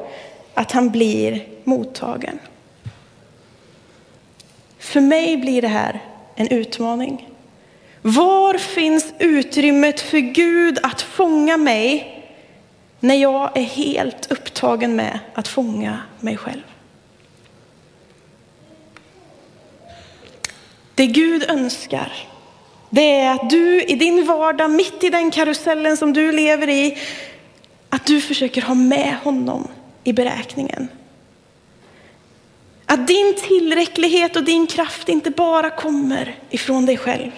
att 0.54 0.72
han 0.72 0.90
blir 0.90 1.48
mottagen. 1.64 2.40
För 4.80 5.02
mig 5.02 5.38
blir 5.38 5.62
det 5.62 5.68
här 5.68 6.00
en 6.36 6.48
utmaning. 6.48 7.30
Var 8.02 8.58
finns 8.58 9.14
utrymmet 9.20 10.02
för 10.02 10.18
Gud 10.18 10.80
att 10.84 11.02
fånga 11.02 11.58
mig 11.58 12.23
när 13.04 13.16
jag 13.16 13.58
är 13.58 13.64
helt 13.64 14.32
upptagen 14.32 14.96
med 14.96 15.20
att 15.34 15.48
fånga 15.48 16.00
mig 16.20 16.38
själv? 16.38 16.62
Det 20.96 21.08
Gud 21.08 21.50
önskar, 21.50 22.14
det 22.90 23.20
är 23.20 23.32
att 23.32 23.50
du 23.50 23.84
i 23.84 23.96
din 23.96 24.26
vardag, 24.26 24.72
mitt 24.72 25.04
i 25.04 25.10
den 25.10 25.32
karusellen 25.32 25.98
som 25.98 26.14
du 26.14 26.32
lever 26.32 26.70
i, 26.70 26.98
att 27.90 28.06
du 28.06 28.22
försöker 28.22 28.62
ha 28.62 28.74
med 28.74 29.18
honom 29.24 29.68
i 30.04 30.14
beräkningen. 30.14 30.88
Att 32.86 33.08
din 33.08 33.36
tillräcklighet 33.48 34.36
och 34.36 34.44
din 34.44 34.68
kraft 34.68 35.10
inte 35.10 35.32
bara 35.32 35.70
kommer 35.70 36.36
ifrån 36.50 36.86
dig 36.86 36.98
själv. 36.98 37.32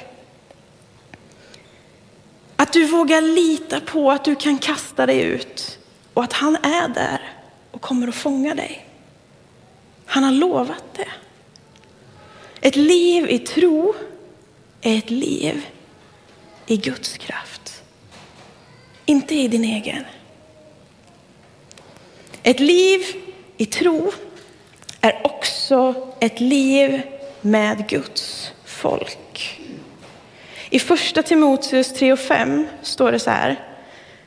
Att 2.55 2.73
du 2.73 2.85
vågar 2.85 3.21
lita 3.21 3.79
på 3.79 4.11
att 4.11 4.25
du 4.25 4.35
kan 4.35 4.57
kasta 4.57 5.05
dig 5.05 5.21
ut 5.21 5.79
och 6.13 6.23
att 6.23 6.33
han 6.33 6.55
är 6.55 6.87
där 6.87 7.21
och 7.71 7.81
kommer 7.81 8.07
att 8.07 8.15
fånga 8.15 8.55
dig. 8.55 8.85
Han 10.05 10.23
har 10.23 10.31
lovat 10.31 10.83
det. 10.95 11.07
Ett 12.61 12.75
liv 12.75 13.29
i 13.29 13.39
tro 13.39 13.93
är 14.81 14.97
ett 14.97 15.09
liv 15.09 15.65
i 16.65 16.77
Guds 16.77 17.17
kraft. 17.17 17.83
Inte 19.05 19.35
i 19.35 19.47
din 19.47 19.63
egen. 19.63 20.03
Ett 22.43 22.59
liv 22.59 23.01
i 23.57 23.65
tro 23.65 24.11
är 25.01 25.21
också 25.25 25.93
ett 26.19 26.39
liv 26.39 27.01
med 27.41 27.89
Guds 27.89 28.51
folk. 28.65 29.17
I 30.75 30.79
första 30.79 31.23
Timoteus 31.23 31.93
3 31.93 32.13
och 32.13 32.19
5 32.19 32.67
står 32.81 33.11
det 33.11 33.19
så 33.19 33.29
här. 33.29 33.59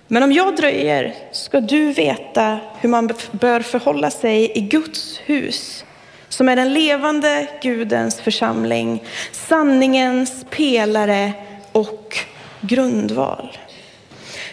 Men 0.06 0.22
om 0.22 0.32
jag 0.32 0.56
dröjer 0.56 1.14
ska 1.32 1.60
du 1.60 1.92
veta 1.92 2.58
hur 2.80 2.88
man 2.88 3.10
bör 3.30 3.60
förhålla 3.60 4.10
sig 4.10 4.52
i 4.54 4.60
Guds 4.60 5.20
hus 5.24 5.84
som 6.28 6.48
är 6.48 6.56
den 6.56 6.74
levande 6.74 7.48
Gudens 7.62 8.20
församling, 8.20 9.04
sanningens 9.32 10.46
pelare 10.50 11.32
och 11.72 12.18
grundval. 12.60 13.58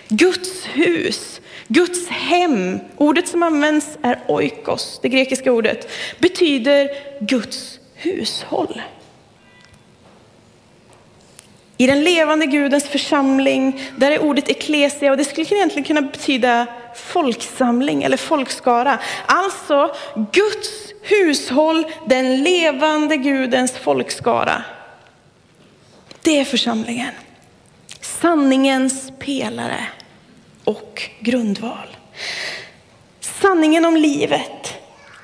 Guds 0.08 0.66
hus, 0.66 1.42
Guds 1.68 2.10
hem, 2.10 2.80
ordet 2.98 3.28
som 3.28 3.44
används 3.44 3.98
är 4.02 4.20
oikos, 4.28 5.00
det 5.02 5.10
grekiska 5.10 5.52
ordet, 5.52 5.90
betyder 6.20 6.90
Guds 7.20 7.80
hushåll. 7.94 8.82
I 11.78 11.88
den 11.88 12.04
levande 12.04 12.46
Gudens 12.46 12.88
församling, 12.88 13.82
där 13.98 14.12
är 14.12 14.20
ordet 14.20 14.50
eklesia 14.50 15.12
och 15.12 15.18
det 15.18 15.24
skulle 15.24 15.48
egentligen 15.48 15.84
kunna 15.84 16.02
betyda 16.02 16.68
folksamling 16.96 18.04
eller 18.04 18.18
folkskara. 18.18 19.00
Alltså 19.26 19.96
Guds 20.32 20.94
hushåll, 21.02 21.86
den 22.06 22.44
levande 22.44 23.18
Gudens 23.18 23.72
folkskara. 23.72 24.64
Det 26.22 26.40
är 26.40 26.46
församlingen. 26.46 27.12
sanningens 28.02 29.12
pelare 29.20 29.88
och 30.64 31.10
grundval. 31.20 31.88
Sanningen 33.20 33.86
om 33.86 33.98
livet, 33.98 34.75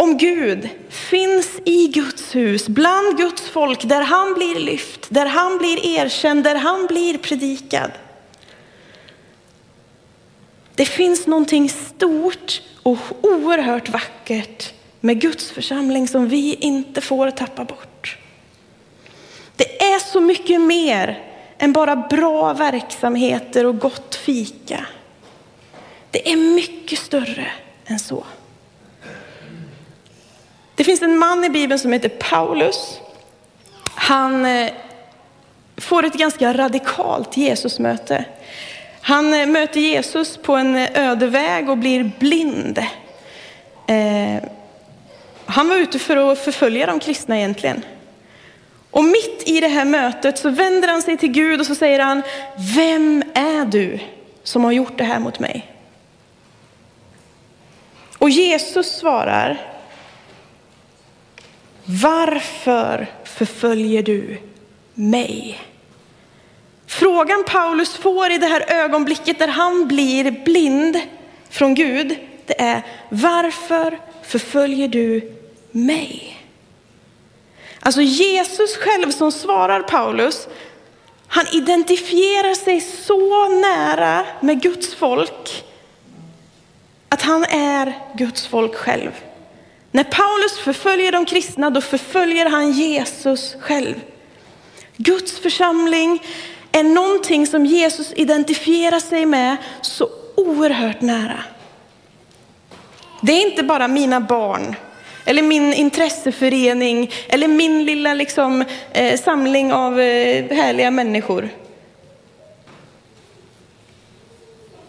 om 0.01 0.17
Gud, 0.17 0.69
finns 0.89 1.59
i 1.65 1.87
Guds 1.87 2.35
hus, 2.35 2.67
bland 2.67 3.17
Guds 3.17 3.49
folk, 3.49 3.83
där 3.83 4.01
han 4.01 4.33
blir 4.33 4.59
lyft, 4.59 5.07
där 5.09 5.25
han 5.25 5.57
blir 5.57 5.85
erkänd, 5.85 6.43
där 6.43 6.55
han 6.55 6.87
blir 6.87 7.17
predikad. 7.17 7.91
Det 10.75 10.85
finns 10.85 11.27
någonting 11.27 11.69
stort 11.69 12.61
och 12.83 12.97
oerhört 13.21 13.89
vackert 13.89 14.73
med 14.99 15.21
Guds 15.21 15.51
församling 15.51 16.07
som 16.07 16.27
vi 16.27 16.55
inte 16.55 17.01
får 17.01 17.31
tappa 17.31 17.63
bort. 17.63 18.17
Det 19.55 19.81
är 19.83 19.99
så 19.99 20.21
mycket 20.21 20.61
mer 20.61 21.23
än 21.57 21.73
bara 21.73 21.95
bra 21.95 22.53
verksamheter 22.53 23.65
och 23.65 23.79
gott 23.79 24.15
fika. 24.15 24.85
Det 26.11 26.31
är 26.31 26.35
mycket 26.35 26.99
större 26.99 27.51
än 27.85 27.99
så. 27.99 28.25
Det 30.81 30.85
finns 30.85 31.01
en 31.01 31.17
man 31.17 31.43
i 31.43 31.49
Bibeln 31.49 31.79
som 31.79 31.93
heter 31.93 32.09
Paulus. 32.09 32.99
Han 33.95 34.45
eh, 34.45 34.71
får 35.77 36.05
ett 36.05 36.13
ganska 36.13 36.53
radikalt 36.53 37.37
Jesusmöte. 37.37 38.25
Han 39.01 39.33
eh, 39.33 39.47
möter 39.47 39.79
Jesus 39.79 40.37
på 40.37 40.55
en 40.55 40.75
eh, 40.75 41.09
öde 41.09 41.27
väg 41.27 41.69
och 41.69 41.77
blir 41.77 42.11
blind. 42.19 42.83
Han 45.45 45.67
var 45.67 45.75
ute 45.75 45.99
för 45.99 46.31
att 46.31 46.39
förfölja 46.39 46.85
de 46.85 46.99
kristna 46.99 47.37
egentligen. 47.37 47.85
Och 48.91 49.03
mitt 49.03 49.43
i 49.45 49.59
det 49.59 49.67
här 49.67 49.85
mötet 49.85 50.37
så 50.37 50.49
vänder 50.49 50.87
han 50.87 51.01
sig 51.01 51.17
till 51.17 51.31
Gud 51.31 51.59
och 51.59 51.65
så 51.65 51.75
säger 51.75 51.99
han, 51.99 52.21
vem 52.75 53.23
är 53.33 53.65
du 53.65 53.99
som 54.43 54.63
har 54.63 54.71
gjort 54.71 54.97
det 54.97 55.03
här 55.03 55.19
mot 55.19 55.39
mig? 55.39 55.71
Och 58.17 58.29
Jesus 58.29 58.97
svarar, 58.97 59.70
varför 62.01 63.07
förföljer 63.23 64.03
du 64.03 64.37
mig? 64.93 65.59
Frågan 66.87 67.43
Paulus 67.47 67.97
får 67.97 68.31
i 68.31 68.37
det 68.37 68.47
här 68.47 68.65
ögonblicket 68.67 69.39
där 69.39 69.47
han 69.47 69.87
blir 69.87 70.31
blind 70.45 71.01
från 71.49 71.75
Gud, 71.75 72.17
det 72.45 72.61
är 72.61 72.85
varför 73.09 73.99
förföljer 74.23 74.87
du 74.87 75.33
mig? 75.71 76.37
Alltså 77.79 78.01
Jesus 78.01 78.77
själv 78.77 79.11
som 79.11 79.31
svarar 79.31 79.81
Paulus, 79.81 80.47
han 81.27 81.45
identifierar 81.53 82.53
sig 82.53 82.81
så 82.81 83.49
nära 83.49 84.25
med 84.39 84.61
Guds 84.61 84.95
folk 84.95 85.63
att 87.09 87.21
han 87.21 87.43
är 87.43 87.93
Guds 88.13 88.47
folk 88.47 88.75
själv. 88.75 89.11
När 89.91 90.03
Paulus 90.03 90.57
förföljer 90.57 91.11
de 91.11 91.25
kristna, 91.25 91.69
då 91.69 91.81
förföljer 91.81 92.45
han 92.45 92.71
Jesus 92.71 93.55
själv. 93.59 93.95
Guds 94.97 95.39
församling 95.39 96.23
är 96.71 96.83
någonting 96.83 97.47
som 97.47 97.65
Jesus 97.65 98.13
identifierar 98.15 98.99
sig 98.99 99.25
med 99.25 99.57
så 99.81 100.09
oerhört 100.35 101.01
nära. 101.01 101.43
Det 103.21 103.31
är 103.31 103.51
inte 103.51 103.63
bara 103.63 103.87
mina 103.87 104.21
barn, 104.21 104.75
eller 105.25 105.41
min 105.41 105.73
intresseförening, 105.73 107.11
eller 107.27 107.47
min 107.47 107.85
lilla 107.85 108.13
liksom, 108.13 108.65
eh, 108.91 109.19
samling 109.19 109.73
av 109.73 109.99
eh, 109.99 110.55
härliga 110.55 110.91
människor. 110.91 111.49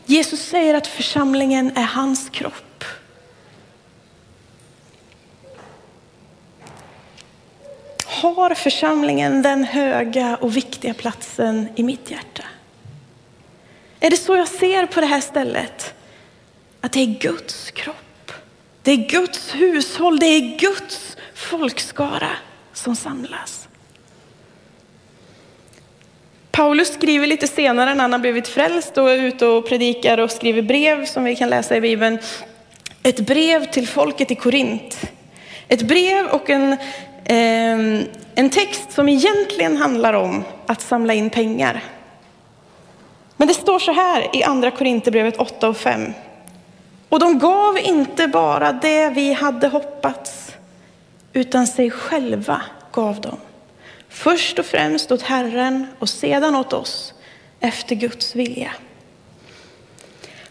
Jesus 0.06 0.40
säger 0.40 0.74
att 0.74 0.86
församlingen 0.86 1.72
är 1.76 1.82
hans 1.82 2.28
kropp. 2.28 2.71
Har 8.22 8.54
församlingen 8.54 9.42
den 9.42 9.64
höga 9.64 10.36
och 10.40 10.56
viktiga 10.56 10.94
platsen 10.94 11.68
i 11.76 11.82
mitt 11.82 12.10
hjärta? 12.10 12.44
Är 14.00 14.10
det 14.10 14.16
så 14.16 14.36
jag 14.36 14.48
ser 14.48 14.86
på 14.86 15.00
det 15.00 15.06
här 15.06 15.20
stället? 15.20 15.94
Att 16.80 16.92
det 16.92 17.00
är 17.00 17.06
Guds 17.20 17.70
kropp. 17.70 18.32
Det 18.82 18.92
är 18.92 18.96
Guds 18.96 19.54
hushåll, 19.54 20.18
det 20.18 20.26
är 20.26 20.58
Guds 20.58 21.16
folkskara 21.34 22.30
som 22.72 22.96
samlas. 22.96 23.68
Paulus 26.50 26.94
skriver 26.94 27.26
lite 27.26 27.46
senare 27.46 27.94
när 27.94 28.02
han 28.02 28.12
har 28.12 28.20
blivit 28.20 28.48
frälst 28.48 28.98
och 28.98 29.10
är 29.10 29.18
ute 29.18 29.46
och 29.46 29.68
predikar 29.68 30.18
och 30.18 30.30
skriver 30.30 30.62
brev 30.62 31.06
som 31.06 31.24
vi 31.24 31.36
kan 31.36 31.50
läsa 31.50 31.76
i 31.76 31.80
Bibeln. 31.80 32.18
Ett 33.02 33.20
brev 33.20 33.70
till 33.70 33.88
folket 33.88 34.30
i 34.30 34.34
Korint. 34.34 34.98
Ett 35.68 35.82
brev 35.82 36.26
och 36.26 36.50
en, 36.50 36.76
Ehm, 37.24 38.04
en 38.34 38.50
text 38.50 38.92
som 38.92 39.08
egentligen 39.08 39.76
handlar 39.76 40.12
om 40.12 40.44
att 40.66 40.80
samla 40.80 41.14
in 41.14 41.30
pengar. 41.30 41.84
Men 43.36 43.48
det 43.48 43.54
står 43.54 43.78
så 43.78 43.92
här 43.92 44.36
i 44.36 44.42
andra 44.42 44.70
Korinthierbrevet 44.70 45.36
8 45.36 45.68
och 45.68 45.76
5. 45.76 46.12
Och 47.08 47.20
de 47.20 47.38
gav 47.38 47.78
inte 47.78 48.28
bara 48.28 48.72
det 48.72 49.08
vi 49.08 49.32
hade 49.32 49.68
hoppats, 49.68 50.52
utan 51.32 51.66
sig 51.66 51.90
själva 51.90 52.62
gav 52.92 53.20
de. 53.20 53.36
Först 54.08 54.58
och 54.58 54.66
främst 54.66 55.12
åt 55.12 55.22
Herren 55.22 55.86
och 55.98 56.08
sedan 56.08 56.56
åt 56.56 56.72
oss 56.72 57.14
efter 57.60 57.94
Guds 57.94 58.36
vilja. 58.36 58.72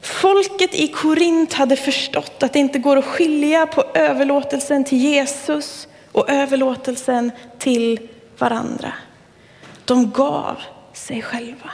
Folket 0.02 0.76
i 0.76 0.88
Korint 0.88 1.54
hade 1.54 1.76
förstått 1.76 2.44
att 2.44 2.54
det 2.54 2.60
inte 2.60 2.80
går 2.80 2.98
att 2.98 3.06
skilja 3.06 3.68
på 3.68 3.84
överlåtelsen 3.94 4.84
till 4.84 4.98
Jesus 4.98 5.88
och 6.12 6.30
överlåtelsen 6.30 7.32
till 7.60 8.00
varandra. 8.38 8.94
De 9.86 10.12
gav 10.12 10.58
sig 10.94 11.22
själva. 11.22 11.72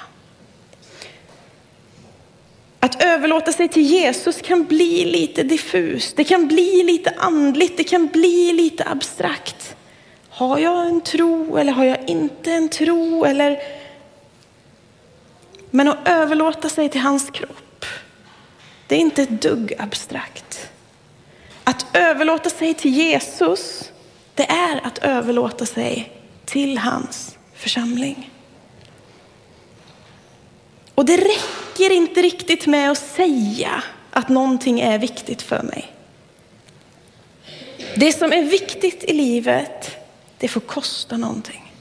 Att 2.80 3.04
överlåta 3.04 3.52
sig 3.52 3.68
till 3.68 3.84
Jesus 3.84 4.42
kan 4.42 4.66
bli 4.66 5.06
lite 5.06 5.44
diffust. 5.44 6.18
det 6.18 6.24
kan 6.24 6.48
bli 6.48 6.84
lite 6.84 7.14
andligt, 7.18 7.78
det 7.78 7.84
kan 7.84 8.08
bli 8.08 8.54
lite 8.54 8.86
abstrakt. 8.86 9.76
Har 10.30 10.58
jag 10.58 10.88
en 10.88 11.02
tro 11.02 11.58
eller 11.58 11.74
har 11.74 11.86
jag 11.86 12.10
inte 12.10 12.52
en 12.52 12.70
tro? 12.70 13.26
Eller... 13.26 13.60
Men 15.70 15.88
att 15.88 16.08
överlåta 16.08 16.70
sig 16.70 16.90
till 16.90 17.02
hans 17.02 17.30
kropp, 17.30 17.86
det 18.88 18.96
är 18.96 19.00
inte 19.00 19.22
ett 19.22 19.42
dugg 19.42 19.74
abstrakt. 19.80 20.70
Att 21.64 21.86
överlåta 21.94 22.50
sig 22.50 22.74
till 22.74 22.94
Jesus, 22.94 23.92
det 24.38 24.52
är 24.52 24.88
att 24.88 24.98
överlåta 24.98 25.66
sig 25.66 26.12
till 26.46 26.78
hans 26.78 27.38
församling. 27.54 28.32
Och 30.96 31.06
det 31.06 31.18
räcker 31.18 31.92
inte 31.92 32.22
riktigt 32.22 32.68
med 32.68 32.92
att 32.92 32.98
säga 32.98 33.84
att 34.12 34.30
någonting 34.30 34.80
är 34.80 35.00
viktigt 35.00 35.42
för 35.42 35.64
mig. 35.64 35.86
Det 37.96 38.12
som 38.12 38.34
är 38.34 38.44
viktigt 38.44 39.04
i 39.04 39.14
livet, 39.14 39.98
det 40.38 40.48
får 40.48 40.62
kosta 40.62 41.18
någonting. 41.18 41.74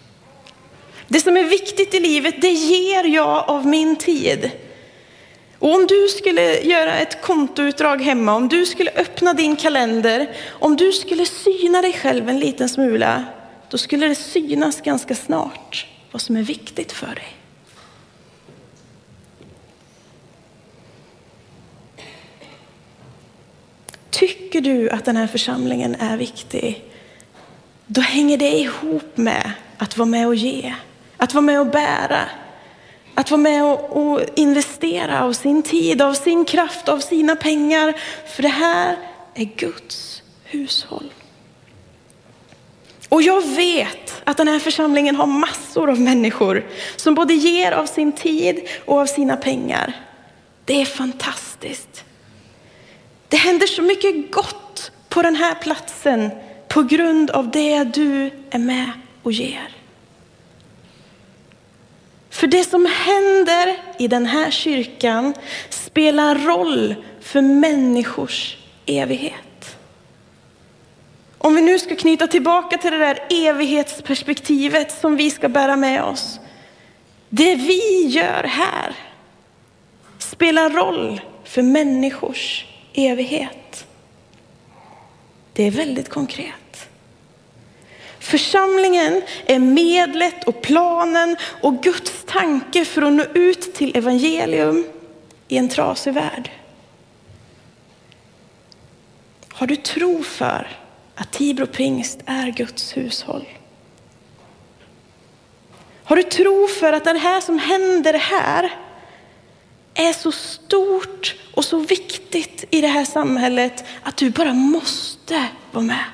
Det 1.09 1.21
som 1.21 1.37
är 1.37 1.45
viktigt 1.45 1.95
i 1.95 2.01
livet, 2.01 2.43
det 2.43 2.53
ger 2.53 3.05
jag 3.05 3.49
av 3.49 3.67
min 3.67 3.97
tid. 3.97 4.51
Och 5.59 5.75
om 5.75 5.87
du 5.87 6.09
skulle 6.09 6.61
göra 6.61 6.99
ett 6.99 7.23
kontoutdrag 7.23 8.03
hemma, 8.03 8.35
om 8.35 8.49
du 8.49 8.67
skulle 8.67 8.91
öppna 8.91 9.35
din 9.35 9.57
kalender, 9.57 10.37
om 10.49 10.77
du 10.77 10.93
skulle 10.93 11.27
syna 11.27 11.83
dig 11.83 11.93
själv 11.93 12.29
en 12.29 12.41
liten 12.41 12.69
smula, 12.69 13.25
då 13.71 13.79
skulle 13.79 14.09
det 14.09 14.15
synas 14.15 14.81
ganska 14.81 15.15
snart 15.15 15.87
vad 16.13 16.23
som 16.23 16.37
är 16.37 16.43
viktigt 16.43 16.93
för 16.93 17.15
dig. 17.15 17.37
Tycker 24.11 24.61
du 24.61 24.91
att 24.91 25.05
den 25.05 25.17
här 25.17 25.27
församlingen 25.27 25.95
är 25.95 26.17
viktig, 26.17 26.85
då 27.87 28.01
hänger 28.01 28.39
det 28.39 28.59
ihop 28.59 29.17
med 29.17 29.53
att 29.79 29.97
vara 29.97 30.07
med 30.07 30.27
och 30.27 30.35
ge, 30.35 30.75
att 31.17 31.35
vara 31.35 31.43
med 31.43 31.61
och 31.61 31.67
bära, 31.67 32.21
att 33.17 33.31
vara 33.31 33.41
med 33.41 33.65
och, 33.65 34.13
och, 34.13 34.21
investera 34.35 35.25
av 35.25 35.33
sin 35.33 35.63
tid, 35.63 36.03
av 36.03 36.15
sin 36.15 36.45
kraft, 36.45 36.89
av 36.89 36.99
sina 36.99 37.37
pengar. 37.37 37.97
För 38.27 38.43
det 38.43 38.49
här 38.49 38.97
är 39.35 39.45
Guds 39.45 40.23
hushåll. 40.45 41.13
Och 43.09 43.23
jag 43.23 43.47
vet 43.47 44.23
att 44.25 44.37
den 44.37 44.49
här 44.49 44.59
församlingen 44.59 45.17
har 45.17 45.27
massor 45.27 45.91
av 45.91 46.01
människor 46.01 46.67
som 46.97 47.15
både 47.15 47.35
ger 47.35 47.73
av 47.73 47.87
sin 47.87 48.13
tid 48.13 48.69
och 48.85 48.99
av 48.99 49.07
sina 49.07 49.37
pengar. 49.37 49.93
Det 50.65 50.81
är 50.81 50.85
fantastiskt. 50.85 52.05
Det 53.29 53.37
händer 53.37 53.67
så 53.67 53.83
mycket 53.83 54.33
gott 54.33 54.93
på 55.09 55.23
den 55.23 55.37
här 55.37 55.55
platsen 55.55 56.31
på 56.69 56.83
grund 56.83 57.31
av 57.31 57.51
det 57.51 57.85
du 57.85 58.31
är 58.51 58.59
med 58.59 58.91
och 59.23 59.33
ger. 59.33 59.77
För 62.37 62.47
det 62.47 62.65
som 62.65 62.87
händer 62.87 63.77
i 63.99 64.09
den 64.09 64.27
här 64.27 64.51
kyrkan 64.51 65.35
spelar 65.69 66.35
roll 66.35 66.95
för 67.21 67.43
människors 67.43 68.57
evighet. 68.87 69.77
Om 71.39 71.55
vi 71.55 71.63
nu 71.63 71.79
ska 71.79 71.97
knyta 71.97 72.27
tillbaka 72.27 72.79
till 72.79 72.91
det 72.91 72.99
där 72.99 73.19
evighetsperspektivet 73.31 74.93
som 75.01 75.17
vi 75.17 75.31
ska 75.31 75.49
bära 75.49 75.77
med 75.77 76.05
oss. 76.05 76.41
Det 77.29 77.55
vi 77.55 78.07
gör 78.07 78.43
här 78.43 78.97
spelar 80.19 80.71
roll 80.71 81.21
för 81.45 81.63
människors 81.63 82.67
evighet. 82.95 83.87
Det 85.53 85.63
är 85.63 85.71
väldigt 85.71 86.09
konkret. 86.09 86.66
Församlingen 88.27 89.23
är 89.47 89.59
medlet 89.59 90.45
och 90.45 90.63
planen 90.63 91.37
och 91.61 91.83
Guds 91.83 92.25
tanke 92.27 92.85
för 92.85 93.03
att 93.03 93.13
nå 93.13 93.25
ut 93.35 93.75
till 93.75 93.97
evangelium 93.97 94.87
i 95.49 95.57
en 95.57 95.69
trasig 95.69 96.15
värld. 96.15 96.51
Har 99.49 99.67
du 99.67 99.77
tro 99.77 100.23
för 100.23 100.69
att 101.15 101.33
Tibro 101.33 101.67
pingst 101.67 102.19
är 102.27 102.47
Guds 102.51 102.97
hushåll? 102.97 103.49
Har 106.05 106.17
du 106.17 106.23
tro 106.23 106.67
för 106.67 106.93
att 106.93 107.05
det 107.05 107.19
här 107.19 107.41
som 107.41 107.59
händer 107.59 108.15
här 108.15 108.75
är 109.95 110.13
så 110.13 110.33
stort 110.33 111.35
och 111.55 111.65
så 111.65 111.79
viktigt 111.79 112.65
i 112.71 112.81
det 112.81 112.89
här 112.89 113.05
samhället 113.05 113.85
att 114.03 114.17
du 114.17 114.31
bara 114.31 114.55
måste 114.55 115.47
vara 115.73 115.85
med? 115.85 116.05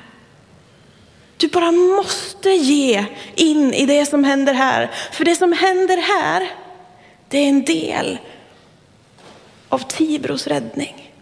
Du 1.43 1.49
bara 1.49 1.71
måste 1.71 2.49
ge 2.49 3.05
in 3.35 3.73
i 3.73 3.85
det 3.85 4.05
som 4.05 4.23
händer 4.23 4.53
här. 4.53 4.91
För 5.11 5.25
det 5.25 5.35
som 5.35 5.53
händer 5.53 5.97
här, 5.97 6.51
det 7.27 7.37
är 7.37 7.49
en 7.49 7.65
del 7.65 8.17
av 9.69 9.79
Tibros 9.79 10.47
räddning. 10.47 11.13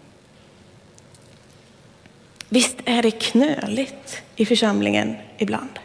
Visst 2.49 2.77
är 2.85 3.01
det 3.01 3.11
knöligt 3.11 4.21
i 4.35 4.45
församlingen 4.45 5.15
ibland. 5.37 5.79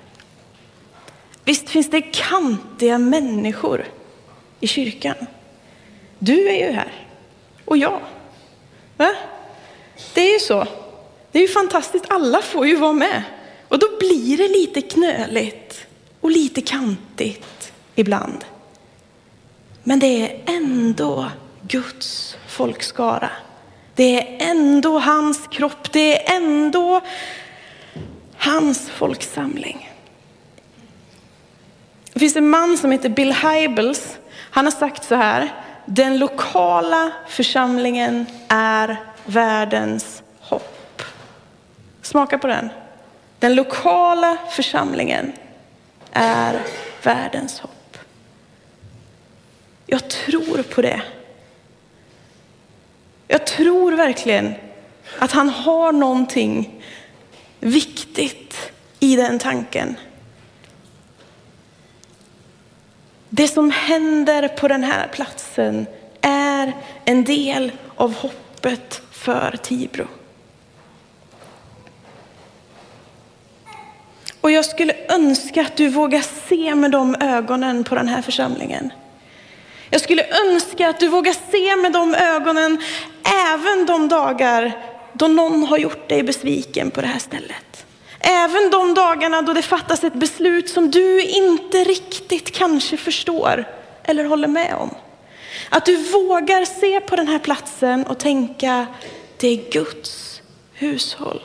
Visst 1.45 1.69
finns 1.69 1.91
det 1.91 2.03
kantiga 2.03 2.99
människor 2.99 3.85
i 4.61 4.67
kyrkan. 4.67 5.17
Du 6.19 6.49
är 6.49 6.67
ju 6.67 6.73
här. 6.73 6.93
Och 7.65 7.77
jag. 7.77 8.01
Va? 8.97 9.15
Det 10.15 10.21
är 10.21 10.33
ju 10.33 10.41
så. 10.41 10.67
Det 11.33 11.39
är 11.39 11.43
ju 11.43 11.49
fantastiskt. 11.49 12.05
Alla 12.09 12.43
får 12.43 12.67
ju 12.67 12.77
vara 12.77 12.93
med. 12.93 13.23
Och 13.69 13.79
då 13.79 13.87
blir 13.99 14.37
det 14.37 14.49
lite 14.49 14.81
knöligt 14.81 15.87
och 16.21 16.31
lite 16.31 16.61
kantigt 16.61 17.73
ibland. 17.95 18.45
Men 19.85 19.99
det 19.99 20.33
är 20.33 20.43
ändå 20.47 21.31
Guds 21.63 22.37
folkskara. 22.49 23.31
Det 23.95 24.21
är 24.21 24.51
ändå 24.51 24.99
hans 24.99 25.47
kropp. 25.51 25.93
Det 25.93 26.29
är 26.29 26.37
ändå 26.37 27.01
hans 28.37 28.91
folksamling. 28.91 29.91
Det 32.13 32.21
finns 32.21 32.37
en 32.37 32.51
man 32.51 32.79
som 32.79 32.91
heter 32.91 33.09
Bill 33.09 33.33
Hybels. 33.33 34.19
Han 34.51 34.65
har 34.65 34.73
sagt 34.73 35.05
så 35.05 35.15
här. 35.15 35.55
Den 35.87 36.19
lokala 36.19 37.13
församlingen 37.29 38.27
är 38.49 38.97
världens 39.25 40.23
hopp. 40.41 41.03
Smaka 42.03 42.39
på 42.39 42.47
den. 42.47 42.71
Den 43.39 43.55
lokala 43.55 44.39
församlingen 44.51 45.33
är 46.13 46.63
världens 47.03 47.61
hopp. 47.61 47.99
Jag 49.87 50.11
tror 50.11 50.63
på 50.63 50.83
det. 50.83 51.03
Jag 53.29 53.47
tror 53.47 53.93
verkligen 53.93 54.55
att 55.19 55.33
han 55.33 55.49
har 55.49 55.93
någonting 55.93 56.83
viktigt 57.61 58.73
i 59.01 59.17
den 59.17 59.39
tanken. 59.39 59.97
Det 63.29 63.49
som 63.49 63.71
händer 63.71 64.49
på 64.49 64.69
den 64.69 64.85
här 64.85 65.09
platsen 65.09 65.87
är 66.21 66.73
en 67.05 67.25
del 67.25 67.73
av 67.97 68.15
hoppet 68.15 69.03
för 69.11 69.57
Tibro. 69.63 70.07
Och 74.47 74.53
jag 74.53 74.65
skulle 74.65 74.95
önska 75.09 75.63
att 75.63 75.77
du 75.77 75.89
vågar 75.89 76.25
se 76.49 76.75
med 76.75 76.91
de 76.91 77.17
ögonen 77.21 77.85
på 77.85 77.95
den 77.95 78.09
här 78.09 78.23
församlingen. 78.23 78.93
Jag 79.91 80.01
skulle 80.01 80.27
önska 80.47 80.89
att 80.89 81.01
du 81.01 81.09
vågar 81.09 81.37
se 81.51 81.77
med 81.77 81.93
de 81.93 82.15
ögonen 82.15 82.83
även 83.49 83.87
de 83.87 84.09
dagar 84.09 84.73
då 85.13 85.29
någon 85.29 85.63
har 85.63 85.79
gjort 85.79 86.09
dig 86.09 86.23
besviken 86.23 86.91
på 86.91 87.01
det 87.01 87.07
här 87.07 87.19
stället. 87.19 87.87
Även 88.21 88.71
de 88.71 88.95
dagarna 88.95 89.43
då 89.43 89.53
det 89.53 89.63
fattas 89.63 90.05
ett 90.05 90.15
beslut 90.15 90.69
som 90.69 90.91
du 90.91 91.23
inte 91.23 91.85
riktigt 91.85 92.53
kanske 92.53 92.97
förstår 92.97 93.69
eller 94.05 94.25
håller 94.25 94.49
med 94.49 94.75
om. 94.75 94.95
Att 95.69 95.87
du 95.87 95.97
vågar 95.97 96.65
se 96.65 97.01
på 97.01 97.17
den 97.17 97.29
här 97.29 97.39
platsen 97.39 98.07
och 98.07 98.19
tänka, 98.19 98.87
det 99.37 99.49
är 99.49 99.71
Guds 99.71 100.43
hushåll. 100.73 101.43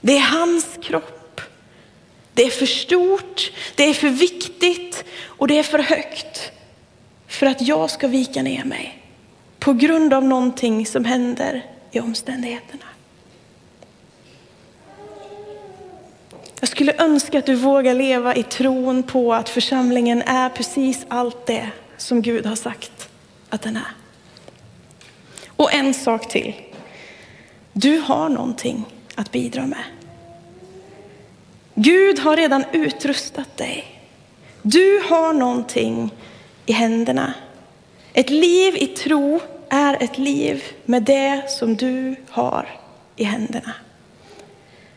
Det 0.00 0.16
är 0.16 0.20
hans 0.20 0.66
kropp. 0.82 1.21
Det 2.34 2.42
är 2.42 2.50
för 2.50 2.66
stort, 2.66 3.52
det 3.74 3.84
är 3.84 3.94
för 3.94 4.08
viktigt 4.08 5.04
och 5.24 5.48
det 5.48 5.58
är 5.58 5.62
för 5.62 5.78
högt 5.78 6.52
för 7.26 7.46
att 7.46 7.62
jag 7.62 7.90
ska 7.90 8.08
vika 8.08 8.42
ner 8.42 8.64
mig 8.64 8.98
på 9.58 9.72
grund 9.72 10.14
av 10.14 10.24
någonting 10.24 10.86
som 10.86 11.04
händer 11.04 11.66
i 11.90 12.00
omständigheterna. 12.00 12.84
Jag 16.60 16.68
skulle 16.68 16.94
önska 16.98 17.38
att 17.38 17.46
du 17.46 17.54
vågar 17.54 17.94
leva 17.94 18.34
i 18.36 18.42
tron 18.42 19.02
på 19.02 19.34
att 19.34 19.48
församlingen 19.48 20.22
är 20.22 20.48
precis 20.48 21.06
allt 21.08 21.46
det 21.46 21.70
som 21.96 22.22
Gud 22.22 22.46
har 22.46 22.56
sagt 22.56 23.08
att 23.48 23.62
den 23.62 23.76
är. 23.76 23.92
Och 25.46 25.74
en 25.74 25.94
sak 25.94 26.28
till. 26.28 26.54
Du 27.72 27.98
har 27.98 28.28
någonting 28.28 28.84
att 29.14 29.32
bidra 29.32 29.66
med. 29.66 29.84
Gud 31.74 32.18
har 32.18 32.36
redan 32.36 32.64
utrustat 32.72 33.56
dig. 33.56 33.84
Du 34.62 35.02
har 35.08 35.32
någonting 35.32 36.14
i 36.66 36.72
händerna. 36.72 37.34
Ett 38.12 38.30
liv 38.30 38.76
i 38.76 38.86
tro 38.86 39.40
är 39.68 40.02
ett 40.02 40.18
liv 40.18 40.62
med 40.84 41.02
det 41.02 41.50
som 41.50 41.76
du 41.76 42.16
har 42.30 42.68
i 43.16 43.24
händerna. 43.24 43.72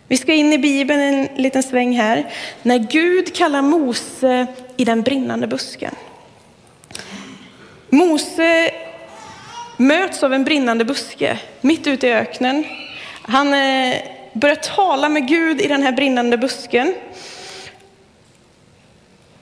Vi 0.08 0.18
ska 0.18 0.34
in 0.34 0.54
i 0.54 0.58
Bibeln 0.58 1.02
en 1.02 1.28
liten 1.36 1.64
sväng 1.64 1.98
här. 1.98 2.34
När 2.62 2.78
Gud 2.78 3.36
kallar 3.36 3.62
Mose 3.62 4.48
i 4.78 4.86
den 4.86 5.02
brinnande 5.02 5.48
busken. 5.48 5.96
Mose 7.90 8.72
möts 9.78 10.24
av 10.24 10.34
en 10.34 10.44
brinnande 10.44 10.86
buske 10.86 11.40
mitt 11.62 11.88
ute 11.88 12.08
i 12.08 12.14
öknen. 12.14 12.64
Han 13.22 13.54
eh, 13.54 13.96
börjar 14.36 14.56
tala 14.56 15.10
med 15.10 15.28
Gud 15.28 15.62
i 15.62 15.68
den 15.68 15.84
här 15.84 15.92
brinnande 15.92 16.38
busken. 16.38 16.94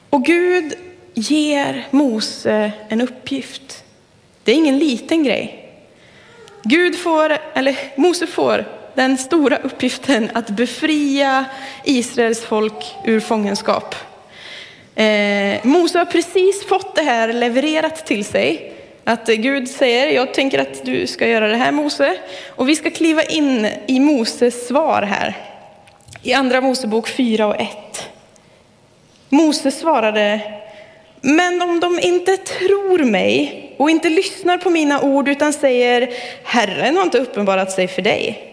Och 0.10 0.26
Gud 0.26 0.74
ger 1.14 1.88
Mose 1.92 2.72
en 2.90 3.02
uppgift. 3.02 3.84
Det 4.44 4.52
är 4.52 4.56
ingen 4.56 4.80
liten 4.80 5.24
grej. 5.24 5.70
Gud 6.64 7.00
får, 7.00 7.38
eller 7.54 7.78
Mose 7.96 8.28
får 8.28 8.66
den 8.94 9.18
stora 9.18 9.58
uppgiften 9.58 10.30
att 10.34 10.50
befria 10.50 11.46
Israels 11.84 12.42
folk 12.42 12.96
ur 13.06 13.20
fångenskap. 13.20 13.96
Eh, 14.96 15.60
Mose 15.64 15.98
har 15.98 16.06
precis 16.06 16.66
fått 16.68 16.96
det 16.96 17.02
här 17.02 17.34
levererat 17.34 18.06
till 18.06 18.26
sig. 18.26 18.73
Att 19.04 19.28
Gud 19.28 19.70
säger, 19.70 20.08
jag 20.08 20.34
tänker 20.34 20.60
att 20.60 20.86
du 20.86 21.08
ska 21.08 21.28
göra 21.28 21.48
det 21.48 21.56
här 21.56 21.72
Mose. 21.72 22.18
Och 22.48 22.70
vi 22.70 22.76
ska 22.76 22.90
kliva 22.90 23.24
in 23.24 23.68
i 23.88 24.00
Moses 24.00 24.68
svar 24.68 25.02
här. 25.02 25.38
I 26.22 26.34
andra 26.34 26.62
Mosebok 26.62 27.08
4 27.08 27.48
och 27.48 27.62
1. 27.62 28.10
Mose 29.30 29.72
svarade, 29.72 30.42
men 31.22 31.62
om 31.62 31.80
de 31.80 32.00
inte 32.00 32.38
tror 32.38 33.04
mig 33.04 33.60
och 33.78 33.90
inte 33.90 34.10
lyssnar 34.10 34.58
på 34.58 34.70
mina 34.70 35.02
ord 35.02 35.28
utan 35.28 35.54
säger, 35.54 36.10
Herren 36.44 36.96
har 36.96 37.04
inte 37.04 37.20
uppenbarat 37.20 37.72
sig 37.72 37.88
för 37.88 38.02
dig. 38.02 38.50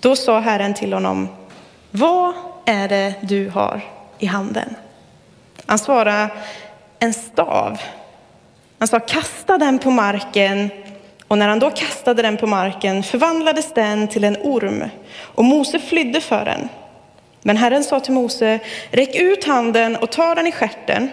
Då 0.00 0.16
sa 0.16 0.40
Herren 0.40 0.74
till 0.74 0.92
honom, 0.92 1.28
vad 1.90 2.34
är 2.66 2.88
det 2.88 3.14
du 3.20 3.48
har 3.48 3.80
i 4.18 4.26
handen? 4.26 4.74
Han 5.66 5.78
svarade, 5.78 6.28
en 6.98 7.14
stav. 7.14 7.80
Han 8.78 8.88
sa, 8.88 9.00
kasta 9.00 9.58
den 9.58 9.78
på 9.78 9.90
marken. 9.90 10.70
Och 11.28 11.38
när 11.38 11.48
han 11.48 11.58
då 11.58 11.70
kastade 11.70 12.22
den 12.22 12.36
på 12.36 12.46
marken 12.46 13.02
förvandlades 13.02 13.74
den 13.74 14.08
till 14.08 14.24
en 14.24 14.36
orm 14.36 14.84
och 15.20 15.44
Mose 15.44 15.78
flydde 15.78 16.20
för 16.20 16.44
den. 16.44 16.68
Men 17.42 17.56
Herren 17.56 17.84
sa 17.84 18.00
till 18.00 18.12
Mose, 18.12 18.58
räck 18.90 19.14
ut 19.14 19.44
handen 19.44 19.96
och 19.96 20.10
ta 20.10 20.34
den 20.34 20.46
i 20.46 20.52
skärten. 20.52 21.10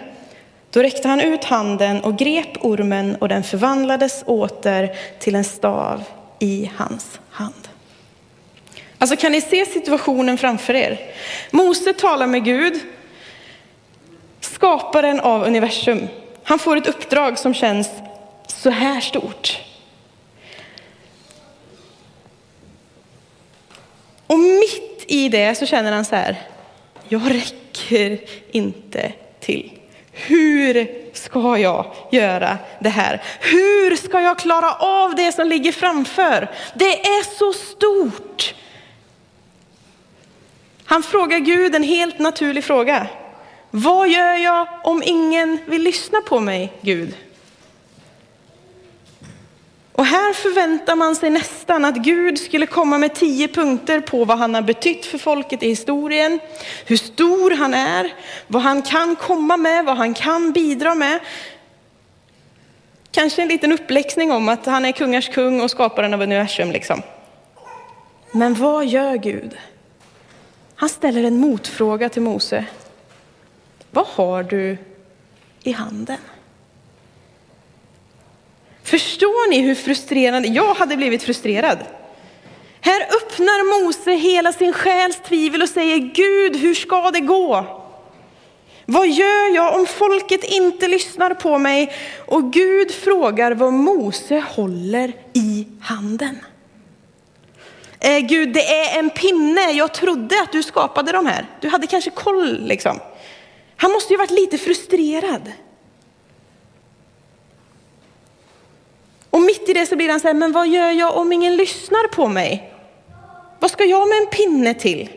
Då 0.70 0.82
räckte 0.82 1.08
han 1.08 1.20
ut 1.20 1.44
handen 1.44 2.00
och 2.00 2.18
grep 2.18 2.64
ormen 2.64 3.16
och 3.16 3.28
den 3.28 3.42
förvandlades 3.42 4.24
åter 4.26 4.90
till 5.18 5.34
en 5.34 5.44
stav 5.44 6.04
i 6.38 6.70
hans 6.76 7.20
hand. 7.30 7.68
Alltså 8.98 9.16
kan 9.16 9.32
ni 9.32 9.40
se 9.40 9.66
situationen 9.66 10.38
framför 10.38 10.74
er? 10.74 11.00
Mose 11.50 11.92
talar 11.92 12.26
med 12.26 12.44
Gud, 12.44 12.80
skaparen 14.40 15.20
av 15.20 15.42
universum. 15.42 16.08
Han 16.44 16.58
får 16.58 16.76
ett 16.76 16.86
uppdrag 16.86 17.38
som 17.38 17.54
känns 17.54 17.90
så 18.46 18.70
här 18.70 19.00
stort. 19.00 19.60
Och 24.26 24.38
mitt 24.38 25.04
i 25.06 25.28
det 25.28 25.54
så 25.54 25.66
känner 25.66 25.92
han 25.92 26.04
så 26.04 26.16
här, 26.16 26.42
jag 27.08 27.30
räcker 27.34 28.18
inte 28.50 29.12
till. 29.40 29.72
Hur 30.12 30.88
ska 31.12 31.58
jag 31.58 31.94
göra 32.12 32.58
det 32.80 32.88
här? 32.88 33.22
Hur 33.40 33.96
ska 33.96 34.20
jag 34.20 34.38
klara 34.38 34.72
av 34.74 35.14
det 35.14 35.32
som 35.32 35.48
ligger 35.48 35.72
framför? 35.72 36.50
Det 36.74 37.00
är 37.00 37.36
så 37.38 37.52
stort. 37.52 38.54
Han 40.84 41.02
frågar 41.02 41.38
Gud 41.38 41.74
en 41.74 41.82
helt 41.82 42.18
naturlig 42.18 42.64
fråga. 42.64 43.06
Vad 43.76 44.08
gör 44.08 44.34
jag 44.34 44.68
om 44.84 45.02
ingen 45.06 45.58
vill 45.66 45.82
lyssna 45.82 46.20
på 46.20 46.40
mig, 46.40 46.72
Gud? 46.80 47.16
Och 49.92 50.04
här 50.06 50.32
förväntar 50.32 50.96
man 50.96 51.16
sig 51.16 51.30
nästan 51.30 51.84
att 51.84 51.96
Gud 51.96 52.38
skulle 52.38 52.66
komma 52.66 52.98
med 52.98 53.14
tio 53.14 53.48
punkter 53.48 54.00
på 54.00 54.24
vad 54.24 54.38
han 54.38 54.54
har 54.54 54.62
betytt 54.62 55.06
för 55.06 55.18
folket 55.18 55.62
i 55.62 55.68
historien, 55.68 56.40
hur 56.86 56.96
stor 56.96 57.50
han 57.50 57.74
är, 57.74 58.14
vad 58.46 58.62
han 58.62 58.82
kan 58.82 59.16
komma 59.16 59.56
med, 59.56 59.84
vad 59.84 59.96
han 59.96 60.14
kan 60.14 60.52
bidra 60.52 60.94
med. 60.94 61.20
Kanske 63.10 63.42
en 63.42 63.48
liten 63.48 63.72
uppläxning 63.72 64.32
om 64.32 64.48
att 64.48 64.66
han 64.66 64.84
är 64.84 64.92
kungars 64.92 65.28
kung 65.28 65.60
och 65.60 65.70
skaparen 65.70 66.14
av 66.14 66.22
universum. 66.22 66.70
Liksom. 66.70 67.02
Men 68.32 68.54
vad 68.54 68.86
gör 68.86 69.16
Gud? 69.16 69.56
Han 70.74 70.88
ställer 70.88 71.24
en 71.24 71.36
motfråga 71.36 72.08
till 72.08 72.22
Mose. 72.22 72.64
Vad 73.94 74.06
har 74.06 74.42
du 74.42 74.78
i 75.62 75.72
handen? 75.72 76.18
Förstår 78.82 79.50
ni 79.50 79.60
hur 79.60 79.74
frustrerande, 79.74 80.48
jag 80.48 80.74
hade 80.74 80.96
blivit 80.96 81.22
frustrerad. 81.22 81.78
Här 82.80 83.02
öppnar 83.02 83.84
Mose 83.84 84.10
hela 84.10 84.52
sin 84.52 84.72
själs 84.72 85.20
tvivel 85.26 85.62
och 85.62 85.68
säger 85.68 85.98
Gud, 85.98 86.56
hur 86.56 86.74
ska 86.74 87.10
det 87.10 87.20
gå? 87.20 87.66
Vad 88.86 89.08
gör 89.08 89.54
jag 89.54 89.74
om 89.74 89.86
folket 89.86 90.44
inte 90.44 90.88
lyssnar 90.88 91.34
på 91.34 91.58
mig? 91.58 91.92
Och 92.26 92.52
Gud 92.52 92.90
frågar 92.94 93.52
vad 93.52 93.72
Mose 93.72 94.44
håller 94.48 95.12
i 95.32 95.66
handen. 95.80 96.38
Eh, 98.00 98.18
Gud, 98.18 98.52
det 98.52 98.74
är 98.74 98.98
en 98.98 99.10
pinne. 99.10 99.70
Jag 99.72 99.94
trodde 99.94 100.42
att 100.42 100.52
du 100.52 100.62
skapade 100.62 101.12
de 101.12 101.26
här. 101.26 101.46
Du 101.60 101.68
hade 101.68 101.86
kanske 101.86 102.10
koll 102.10 102.60
liksom. 102.62 103.00
Han 103.76 103.92
måste 103.92 104.12
ju 104.12 104.16
varit 104.16 104.30
lite 104.30 104.58
frustrerad. 104.58 105.52
Och 109.30 109.40
mitt 109.40 109.68
i 109.68 109.72
det 109.72 109.86
så 109.86 109.96
blir 109.96 110.10
han 110.10 110.20
så 110.20 110.26
här, 110.26 110.34
men 110.34 110.52
vad 110.52 110.68
gör 110.68 110.90
jag 110.90 111.16
om 111.16 111.32
ingen 111.32 111.56
lyssnar 111.56 112.08
på 112.08 112.28
mig? 112.28 112.72
Vad 113.58 113.70
ska 113.70 113.84
jag 113.84 114.08
med 114.08 114.18
en 114.18 114.26
pinne 114.26 114.74
till? 114.74 115.10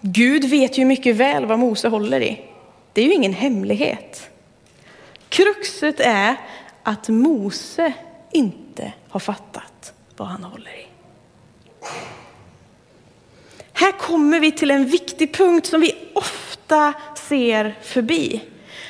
Gud 0.00 0.44
vet 0.44 0.78
ju 0.78 0.84
mycket 0.84 1.16
väl 1.16 1.46
vad 1.46 1.58
Mose 1.58 1.88
håller 1.88 2.20
i. 2.20 2.44
Det 2.92 3.00
är 3.00 3.04
ju 3.04 3.12
ingen 3.12 3.32
hemlighet. 3.32 4.30
Kruxet 5.28 6.00
är 6.00 6.36
att 6.82 7.08
Mose 7.08 7.92
inte 8.32 8.92
har 9.08 9.20
fattat 9.20 9.92
vad 10.16 10.28
han 10.28 10.44
håller 10.44 10.70
i. 10.70 10.86
Här 13.78 13.92
kommer 13.92 14.40
vi 14.40 14.52
till 14.52 14.70
en 14.70 14.86
viktig 14.86 15.34
punkt 15.34 15.66
som 15.66 15.80
vi 15.80 15.94
ofta 16.14 16.92
ser 17.28 17.78
förbi. 17.82 18.40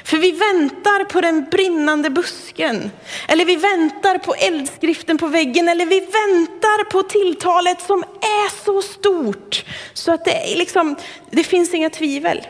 För 0.05 0.16
vi 0.16 0.31
väntar 0.31 1.05
på 1.05 1.20
den 1.20 1.44
brinnande 1.51 2.11
busken, 2.11 2.90
eller 3.29 3.44
vi 3.44 3.57
väntar 3.57 4.18
på 4.18 4.35
eldskriften 4.35 5.18
på 5.18 5.27
väggen, 5.27 5.68
eller 5.68 5.87
vi 5.87 6.01
väntar 6.01 6.85
på 6.85 7.03
tilltalet 7.03 7.81
som 7.81 8.03
är 8.20 8.64
så 8.64 8.83
stort 8.83 9.64
så 9.92 10.12
att 10.12 10.24
det, 10.24 10.57
liksom, 10.57 10.96
det 11.31 11.44
finns 11.44 11.74
inga 11.74 11.90
tvivel. 11.90 12.46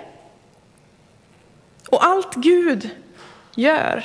Och 1.88 2.07
allt 2.07 2.35
Gud 2.35 2.90
gör 3.55 4.05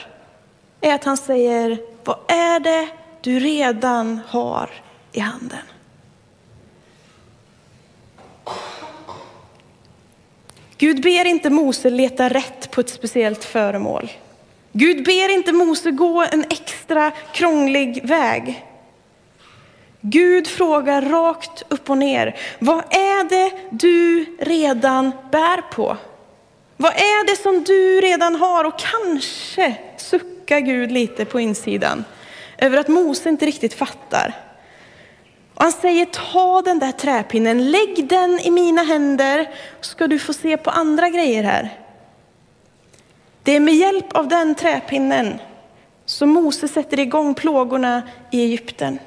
är 0.82 0.94
att 0.94 1.04
han 1.04 1.18
säger, 1.18 1.78
vad 2.04 2.20
är 2.28 2.60
det 2.60 2.88
du 3.22 3.40
redan 3.40 4.20
har 4.28 4.70
i 5.12 5.20
handen? 5.20 5.73
Gud 10.78 11.02
ber 11.02 11.26
inte 11.26 11.50
Mose 11.50 11.90
leta 11.90 12.30
rätt 12.30 12.72
på 12.72 12.82
ett 12.82 12.90
speciellt 12.90 13.44
föremål. 13.44 14.12
Gud 14.72 15.06
ber 15.06 15.34
inte 15.34 15.52
Mose 15.52 15.92
gå 15.92 16.26
en 16.32 16.46
extra 16.50 17.12
krånglig 17.12 18.08
väg. 18.08 18.66
Gud 20.02 20.48
frågar 20.48 21.02
rakt 21.02 21.64
upp 21.70 21.90
och 21.90 21.98
ner, 21.98 22.36
vad 22.60 22.80
är 22.90 23.30
det 23.30 23.52
du 23.72 24.26
redan 24.40 25.12
bär 25.32 25.62
på? 25.72 25.98
Vad 26.78 26.94
är 26.94 27.28
det 27.28 27.42
som 27.42 27.64
du 27.64 28.02
redan 28.02 28.36
har? 28.36 28.64
Och 28.64 28.80
kanske 28.80 29.76
suckar 29.98 30.60
Gud 30.60 30.92
lite 30.92 31.26
på 31.26 31.40
insidan 31.40 32.06
över 32.58 32.78
att 32.78 32.88
Mose 32.88 33.30
inte 33.30 33.46
riktigt 33.46 33.74
fattar. 33.74 34.34
Och 35.54 35.64
han 35.64 35.72
säger 35.72 36.06
ta 36.06 36.62
den 36.62 36.80
där 36.80 36.92
träpinnen, 36.92 37.72
lägg 37.72 38.08
den 38.10 38.40
i 38.40 38.52
mina 38.52 38.84
händer, 38.84 39.50
så 39.82 39.90
ska 39.90 40.08
du 40.08 40.20
få 40.20 40.34
se 40.34 40.58
på 40.58 40.70
andra 40.70 41.10
grejer 41.10 41.44
här. 41.44 41.80
Det 43.44 43.52
är 43.52 43.60
med 43.60 43.76
hjälp 43.76 44.14
av 44.14 44.28
den 44.28 44.56
träpinnen 44.56 45.40
som 46.06 46.30
Mose 46.30 46.68
sätter 46.68 47.00
igång 47.00 47.34
plågorna 47.34 48.02
i 48.32 48.44
Egypten. 48.44 49.00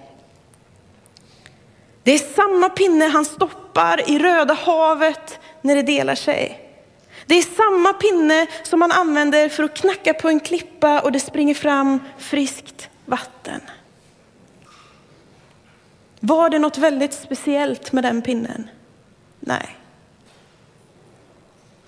Det 2.03 2.13
är 2.13 2.19
samma 2.19 2.69
pinne 2.69 3.05
han 3.05 3.25
stoppar 3.25 4.11
i 4.11 4.19
Röda 4.19 4.55
havet 4.55 5.39
när 5.61 5.77
det 5.77 5.83
delar 5.83 6.15
sig. 6.15 6.61
Det 7.27 7.35
är 7.35 7.43
samma 7.43 7.93
pinne 7.93 8.47
som 8.63 8.79
man 8.79 8.93
använder 8.93 9.49
för 9.49 9.63
att 9.63 9.77
knacka 9.77 10.15
på 10.15 10.29
en 10.29 10.41
klippa 10.41 11.01
och 11.01 11.13
det 11.13 11.21
springer 11.21 11.55
fram 11.55 12.01
friskt 12.19 12.89
vatten. 13.05 13.61
Var 16.27 16.51
det 16.51 16.59
något 16.59 16.79
väldigt 16.79 17.13
speciellt 17.13 17.93
med 17.93 18.05
den 18.05 18.23
pinnen? 18.23 18.69
Nej. 19.41 19.77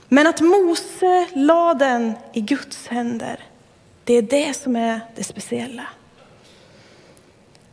Men 0.09 0.27
att 0.27 0.41
Mose 0.41 1.27
la 1.35 1.75
den 1.75 2.13
i 2.33 2.41
Guds 2.41 2.87
händer, 2.87 3.41
det 4.05 4.15
är 4.15 4.23
det 4.23 4.57
som 4.57 4.77
är 4.77 5.01
det 5.17 5.25
speciella. 5.25 5.87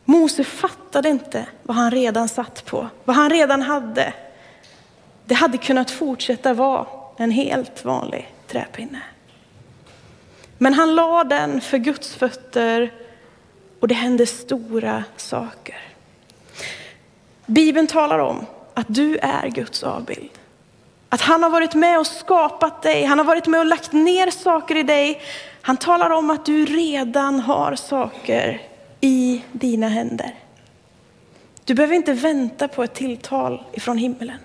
Mose 0.04 0.44
fattade 0.44 1.08
inte 1.08 1.46
vad 1.62 1.76
han 1.76 1.90
redan 1.90 2.28
satt 2.28 2.64
på, 2.64 2.88
vad 3.04 3.16
han 3.16 3.30
redan 3.30 3.62
hade. 3.62 4.14
Det 5.24 5.34
hade 5.34 5.58
kunnat 5.58 5.90
fortsätta 5.90 6.54
vara 6.54 6.86
en 7.16 7.30
helt 7.30 7.84
vanlig 7.84 8.34
träpinne. 8.46 9.02
Men 10.58 10.74
han 10.74 10.94
la 10.94 11.24
den 11.24 11.60
för 11.60 11.78
Guds 11.78 12.14
fötter 12.14 12.92
och 13.80 13.88
det 13.88 13.94
hände 13.94 14.26
stora 14.26 15.04
saker. 15.16 15.95
Bibeln 17.46 17.86
talar 17.86 18.18
om 18.18 18.46
att 18.74 18.86
du 18.88 19.18
är 19.18 19.48
Guds 19.48 19.82
avbild. 19.82 20.30
Att 21.08 21.20
han 21.20 21.42
har 21.42 21.50
varit 21.50 21.74
med 21.74 21.98
och 21.98 22.06
skapat 22.06 22.82
dig, 22.82 23.04
han 23.04 23.18
har 23.18 23.24
varit 23.24 23.46
med 23.46 23.60
och 23.60 23.66
lagt 23.66 23.92
ner 23.92 24.30
saker 24.30 24.76
i 24.76 24.82
dig. 24.82 25.20
Han 25.62 25.76
talar 25.76 26.10
om 26.10 26.30
att 26.30 26.44
du 26.44 26.64
redan 26.64 27.40
har 27.40 27.74
saker 27.74 28.62
i 29.00 29.42
dina 29.52 29.88
händer. 29.88 30.34
Du 31.64 31.74
behöver 31.74 31.94
inte 31.94 32.12
vänta 32.12 32.68
på 32.68 32.82
ett 32.82 32.94
tilltal 32.94 33.62
ifrån 33.72 33.98
himmelen. 33.98 34.38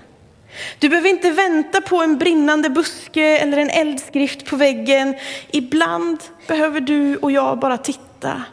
Du 0.79 0.89
behöver 0.89 1.09
inte 1.09 1.31
vänta 1.31 1.81
på 1.81 1.97
en 1.97 2.17
brinnande 2.17 2.69
buske 2.69 3.37
eller 3.37 3.57
en 3.57 3.69
eldskrift 3.69 4.45
på 4.45 4.55
väggen. 4.55 5.15
Ibland 5.51 6.23
behöver 6.47 6.81
du 6.81 7.17
och 7.17 7.31
jag 7.31 7.59
bara 7.59 7.77
titta. 7.77 8.43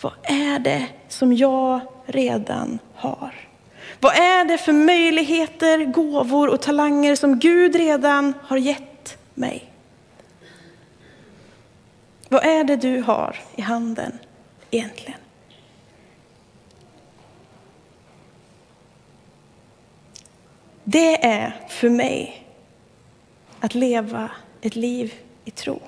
Vad 0.00 0.12
är 0.22 0.58
det 0.58 0.86
som 1.08 1.32
jag 1.32 1.80
redan 2.06 2.78
har? 2.94 3.45
Vad 4.00 4.14
är 4.14 4.44
det 4.44 4.58
för 4.58 4.72
möjligheter, 4.72 5.84
gåvor 5.84 6.48
och 6.48 6.62
talanger 6.62 7.16
som 7.16 7.38
Gud 7.38 7.76
redan 7.76 8.34
har 8.42 8.56
gett 8.56 9.18
mig? 9.34 9.72
Vad 12.28 12.44
är 12.44 12.64
det 12.64 12.76
du 12.76 13.00
har 13.00 13.36
i 13.56 13.60
handen 13.60 14.18
egentligen? 14.70 15.20
Det 20.84 21.24
är 21.24 21.66
för 21.68 21.90
mig 21.90 22.46
att 23.60 23.74
leva 23.74 24.30
ett 24.60 24.76
liv 24.76 25.14
i 25.44 25.50
tro. 25.50 25.80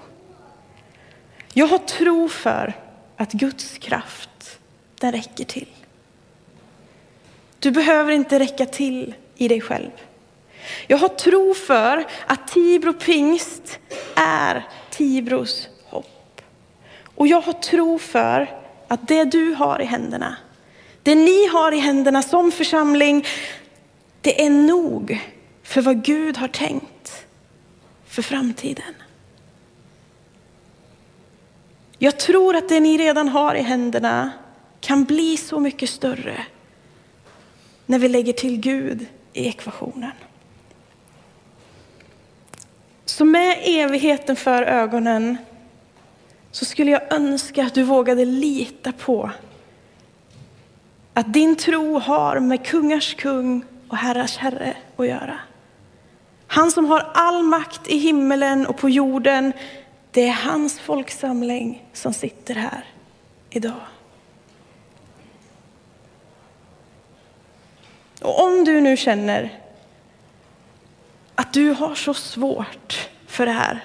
Jag 1.52 1.66
har 1.66 1.78
tro 1.78 2.28
för 2.28 2.74
att 3.16 3.32
Guds 3.32 3.78
kraft, 3.78 4.58
den 5.00 5.12
räcker 5.12 5.44
till. 5.44 5.77
Du 7.58 7.70
behöver 7.70 8.12
inte 8.12 8.38
räcka 8.38 8.66
till 8.66 9.14
i 9.36 9.48
dig 9.48 9.60
själv. 9.60 9.90
Jag 10.86 10.96
har 10.98 11.08
tro 11.08 11.54
för 11.54 12.04
att 12.26 12.48
Tibro 12.48 12.92
pingst 12.92 13.78
är 14.16 14.66
Tibros 14.90 15.68
hopp. 15.84 16.40
Och 17.14 17.26
jag 17.26 17.40
har 17.40 17.52
tro 17.52 17.98
för 17.98 18.60
att 18.88 19.08
det 19.08 19.24
du 19.24 19.54
har 19.54 19.80
i 19.82 19.84
händerna, 19.84 20.36
det 21.02 21.14
ni 21.14 21.46
har 21.46 21.72
i 21.72 21.78
händerna 21.78 22.22
som 22.22 22.52
församling, 22.52 23.26
det 24.20 24.44
är 24.44 24.50
nog 24.50 25.20
för 25.62 25.82
vad 25.82 26.04
Gud 26.04 26.36
har 26.36 26.48
tänkt 26.48 27.26
för 28.06 28.22
framtiden. 28.22 28.94
Jag 31.98 32.18
tror 32.18 32.56
att 32.56 32.68
det 32.68 32.80
ni 32.80 32.98
redan 32.98 33.28
har 33.28 33.54
i 33.54 33.62
händerna 33.62 34.30
kan 34.80 35.04
bli 35.04 35.36
så 35.36 35.60
mycket 35.60 35.90
större 35.90 36.46
när 37.88 37.98
vi 37.98 38.08
lägger 38.08 38.32
till 38.32 38.60
Gud 38.60 39.06
i 39.32 39.48
ekvationen. 39.48 40.10
Så 43.04 43.24
med 43.24 43.58
evigheten 43.62 44.36
för 44.36 44.62
ögonen 44.62 45.36
så 46.50 46.64
skulle 46.64 46.90
jag 46.90 47.12
önska 47.12 47.64
att 47.64 47.74
du 47.74 47.82
vågade 47.82 48.24
lita 48.24 48.92
på 48.92 49.30
att 51.14 51.32
din 51.32 51.56
tro 51.56 51.98
har 51.98 52.40
med 52.40 52.66
kungars 52.66 53.14
kung 53.14 53.64
och 53.88 53.96
herrars 53.96 54.36
herre 54.36 54.76
att 54.96 55.06
göra. 55.06 55.38
Han 56.46 56.70
som 56.70 56.84
har 56.84 57.10
all 57.14 57.42
makt 57.42 57.88
i 57.88 57.98
himmelen 57.98 58.66
och 58.66 58.76
på 58.76 58.88
jorden, 58.88 59.52
det 60.10 60.28
är 60.28 60.32
hans 60.32 60.80
folksamling 60.80 61.84
som 61.92 62.12
sitter 62.12 62.54
här 62.54 62.84
idag. 63.50 63.80
Och 68.20 68.44
om 68.44 68.64
du 68.64 68.80
nu 68.80 68.96
känner 68.96 69.58
att 71.34 71.52
du 71.52 71.70
har 71.70 71.94
så 71.94 72.14
svårt 72.14 73.08
för 73.26 73.46
det 73.46 73.52
här. 73.52 73.84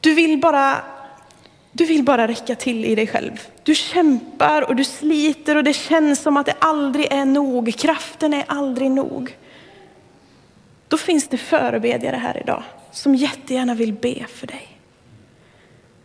Du 0.00 0.14
vill 0.14 0.40
bara, 0.40 0.84
du 1.72 1.84
vill 1.84 2.04
bara 2.04 2.28
räcka 2.28 2.54
till 2.54 2.84
i 2.84 2.94
dig 2.94 3.06
själv. 3.06 3.40
Du 3.62 3.74
kämpar 3.74 4.62
och 4.62 4.76
du 4.76 4.84
sliter 4.84 5.56
och 5.56 5.64
det 5.64 5.72
känns 5.72 6.22
som 6.22 6.36
att 6.36 6.46
det 6.46 6.54
aldrig 6.58 7.12
är 7.12 7.24
nog. 7.24 7.74
Kraften 7.78 8.34
är 8.34 8.44
aldrig 8.46 8.90
nog. 8.90 9.36
Då 10.88 10.96
finns 10.96 11.28
det 11.28 11.38
förebedjare 11.38 12.16
här 12.16 12.40
idag 12.40 12.62
som 12.90 13.14
jättegärna 13.14 13.74
vill 13.74 13.92
be 13.92 14.26
för 14.28 14.46
dig. 14.46 14.68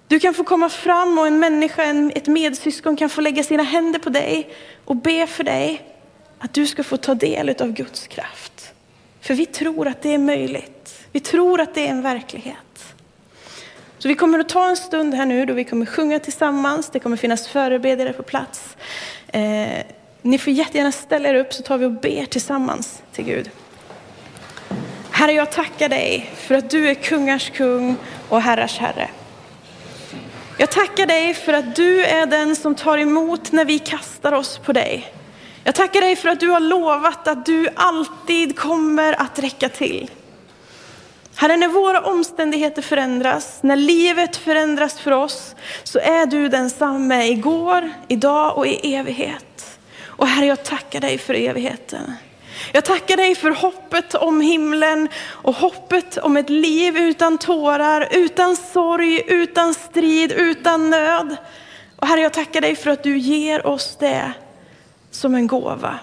Du 0.08 0.20
kan 0.20 0.34
få 0.34 0.44
komma 0.44 0.70
fram 0.70 1.18
och 1.18 1.28
en 1.28 1.40
människa, 1.40 1.84
ett 2.16 2.28
medsyskon 2.28 2.96
kan 2.96 3.10
få 3.10 3.22
lägga 3.22 3.44
sina 3.44 3.64
händer 3.64 4.00
på 4.00 4.10
dig 4.10 4.50
och 4.86 4.96
be 4.96 5.28
för 5.28 5.44
dig 5.44 5.82
att 6.40 6.54
du 6.54 6.68
ska 6.68 6.84
få 6.84 6.98
ta 6.98 7.16
del 7.16 7.56
av 7.60 7.72
Guds 7.72 8.08
kraft. 8.08 8.74
För 9.22 9.34
vi 9.34 9.46
tror 9.46 9.88
att 9.88 10.02
det 10.02 10.14
är 10.14 10.18
möjligt. 10.18 11.08
Vi 11.12 11.20
tror 11.20 11.62
att 11.62 11.76
det 11.76 11.88
är 11.88 11.92
en 11.92 12.02
verklighet. 12.02 12.96
Så 13.98 14.08
vi 14.08 14.16
kommer 14.16 14.40
att 14.40 14.50
ta 14.50 14.70
en 14.70 14.78
stund 14.78 15.14
här 15.14 15.26
nu 15.26 15.46
då 15.46 15.54
vi 15.54 15.64
kommer 15.64 15.86
sjunga 15.86 16.20
tillsammans. 16.20 16.90
Det 16.90 17.00
kommer 17.00 17.18
finnas 17.18 17.48
förebedjare 17.48 18.14
på 18.14 18.24
plats. 18.24 18.78
Eh, 19.28 19.86
ni 20.22 20.38
får 20.38 20.54
jättegärna 20.54 20.92
ställa 20.92 21.30
er 21.30 21.36
upp 21.36 21.54
så 21.54 21.64
tar 21.64 21.78
vi 21.78 21.86
och 21.86 21.92
ber 21.92 22.26
tillsammans 22.26 23.04
till 23.12 23.26
Gud. 23.26 23.50
Herre, 25.12 25.32
jag 25.32 25.52
tackar 25.52 25.90
dig 25.90 26.32
för 26.36 26.56
att 26.56 26.70
du 26.70 26.90
är 26.90 26.94
kungars 26.94 27.50
kung 27.50 27.96
och 28.30 28.42
herrars 28.42 28.78
herre. 28.78 29.10
Jag 30.58 30.72
tackar 30.72 31.06
dig 31.06 31.34
för 31.34 31.54
att 31.54 31.76
du 31.76 32.06
är 32.06 32.26
den 32.26 32.56
som 32.56 32.76
tar 32.76 32.98
emot 32.98 33.52
när 33.52 33.66
vi 33.66 33.80
kastar 33.80 34.32
oss 34.32 34.58
på 34.58 34.74
dig. 34.74 35.14
Jag 35.70 35.76
tackar 35.76 36.02
dig 36.02 36.16
för 36.16 36.30
att 36.30 36.40
du 36.40 36.50
har 36.50 36.60
lovat 36.60 37.28
att 37.28 37.46
du 37.46 37.70
alltid 37.76 38.60
kommer 38.60 39.22
att 39.22 39.40
räcka 39.40 39.70
till. 39.70 40.12
Herre, 41.36 41.58
när 41.58 41.68
våra 41.68 42.02
omständigheter 42.02 42.82
förändras, 42.82 43.60
när 43.62 43.76
livet 43.76 44.38
förändras 44.38 45.00
för 45.00 45.12
oss, 45.12 45.56
så 45.84 46.00
är 46.00 46.26
du 46.26 46.48
densamme 46.48 47.28
igår, 47.28 47.92
idag 48.08 48.58
och 48.58 48.68
i 48.68 48.96
evighet. 48.96 49.80
Och 50.06 50.28
Herre, 50.28 50.46
jag 50.46 50.64
tackar 50.64 51.00
dig 51.00 51.18
för 51.18 51.34
evigheten. 51.34 52.14
Jag 52.72 52.86
tackar 52.86 53.18
dig 53.18 53.36
för 53.36 53.52
hoppet 53.52 54.16
om 54.16 54.42
himlen 54.42 55.10
och 55.26 55.56
hoppet 55.56 56.18
om 56.18 56.38
ett 56.38 56.50
liv 56.50 56.98
utan 56.98 57.38
tårar, 57.38 58.08
utan 58.12 58.56
sorg, 58.56 59.22
utan 59.28 59.74
strid, 59.74 60.32
utan 60.32 60.90
nöd. 60.90 61.38
Och 61.96 62.08
Herre, 62.08 62.22
jag 62.22 62.34
tackar 62.34 62.62
dig 62.62 62.76
för 62.76 62.92
att 62.92 63.04
du 63.04 63.18
ger 63.18 63.68
oss 63.68 63.98
det 64.00 64.34
som 65.12 65.36
en 65.36 65.48
gåva. 65.48 66.00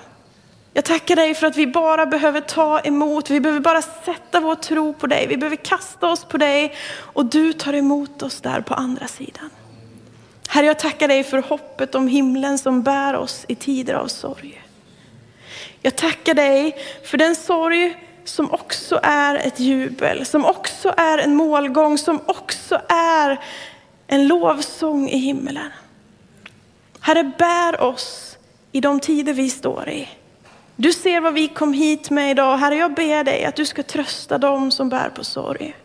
Jag 0.72 0.84
tackar 0.84 1.16
dig 1.16 1.34
för 1.34 1.46
att 1.46 1.56
vi 1.56 1.66
bara 1.66 2.06
behöver 2.06 2.40
ta 2.40 2.80
emot, 2.80 3.30
vi 3.30 3.40
behöver 3.40 3.60
bara 3.60 3.82
sätta 3.82 4.40
vår 4.40 4.54
tro 4.54 4.92
på 4.92 5.06
dig, 5.06 5.26
vi 5.26 5.36
behöver 5.36 5.56
kasta 5.56 6.08
oss 6.08 6.24
på 6.24 6.36
dig 6.36 6.74
och 6.98 7.26
du 7.26 7.52
tar 7.52 7.72
emot 7.72 8.22
oss 8.22 8.40
där 8.40 8.60
på 8.60 8.74
andra 8.74 9.06
sidan. 9.06 9.50
Herre, 10.48 10.66
jag 10.66 10.78
tackar 10.78 11.08
dig 11.08 11.24
för 11.24 11.38
hoppet 11.38 11.94
om 11.94 12.08
himlen 12.08 12.58
som 12.58 12.82
bär 12.82 13.16
oss 13.16 13.44
i 13.48 13.54
tider 13.54 13.94
av 13.94 14.06
sorg. 14.06 14.62
Jag 15.82 15.96
tackar 15.96 16.34
dig 16.34 16.76
för 17.04 17.18
den 17.18 17.36
sorg 17.36 18.06
som 18.24 18.52
också 18.52 19.00
är 19.02 19.34
ett 19.34 19.60
jubel, 19.60 20.26
som 20.26 20.44
också 20.44 20.94
är 20.96 21.18
en 21.18 21.34
målgång, 21.34 21.98
som 21.98 22.20
också 22.26 22.80
är 22.88 23.40
en 24.06 24.28
lovsång 24.28 25.08
i 25.08 25.18
himmelen. 25.18 25.70
Herre, 27.00 27.32
bär 27.38 27.80
oss 27.80 28.35
i 28.76 28.80
de 28.80 29.00
tider 29.00 29.32
vi 29.32 29.50
står 29.50 29.88
i. 29.88 30.08
Du 30.76 30.92
ser 30.92 31.20
vad 31.20 31.34
vi 31.34 31.48
kom 31.48 31.72
hit 31.72 32.10
med 32.10 32.30
idag. 32.30 32.56
Herre, 32.56 32.74
jag 32.74 32.94
ber 32.94 33.24
dig 33.24 33.44
att 33.44 33.56
du 33.56 33.66
ska 33.66 33.82
trösta 33.82 34.38
dem 34.38 34.70
som 34.70 34.88
bär 34.88 35.10
på 35.10 35.24
sorg. 35.24 35.76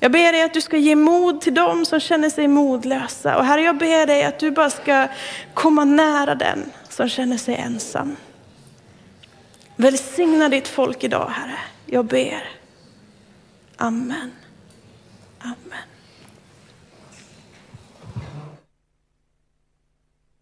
Jag 0.00 0.12
ber 0.12 0.32
dig 0.32 0.42
att 0.42 0.54
du 0.54 0.60
ska 0.60 0.76
ge 0.76 0.96
mod 0.96 1.40
till 1.40 1.54
dem 1.54 1.84
som 1.84 2.00
känner 2.00 2.30
sig 2.30 2.48
modlösa. 2.48 3.36
Och 3.38 3.44
Herre, 3.44 3.62
jag 3.62 3.78
ber 3.78 4.06
dig 4.06 4.24
att 4.24 4.38
du 4.38 4.50
bara 4.50 4.70
ska 4.70 5.08
komma 5.54 5.84
nära 5.84 6.34
den 6.34 6.72
som 6.88 7.08
känner 7.08 7.36
sig 7.36 7.54
ensam. 7.54 8.16
Välsigna 9.76 10.48
ditt 10.48 10.68
folk 10.68 11.04
idag, 11.04 11.30
Herre. 11.30 11.58
Jag 11.86 12.04
ber. 12.04 12.48
Amen. 13.76 14.32
Amen. 15.40 15.95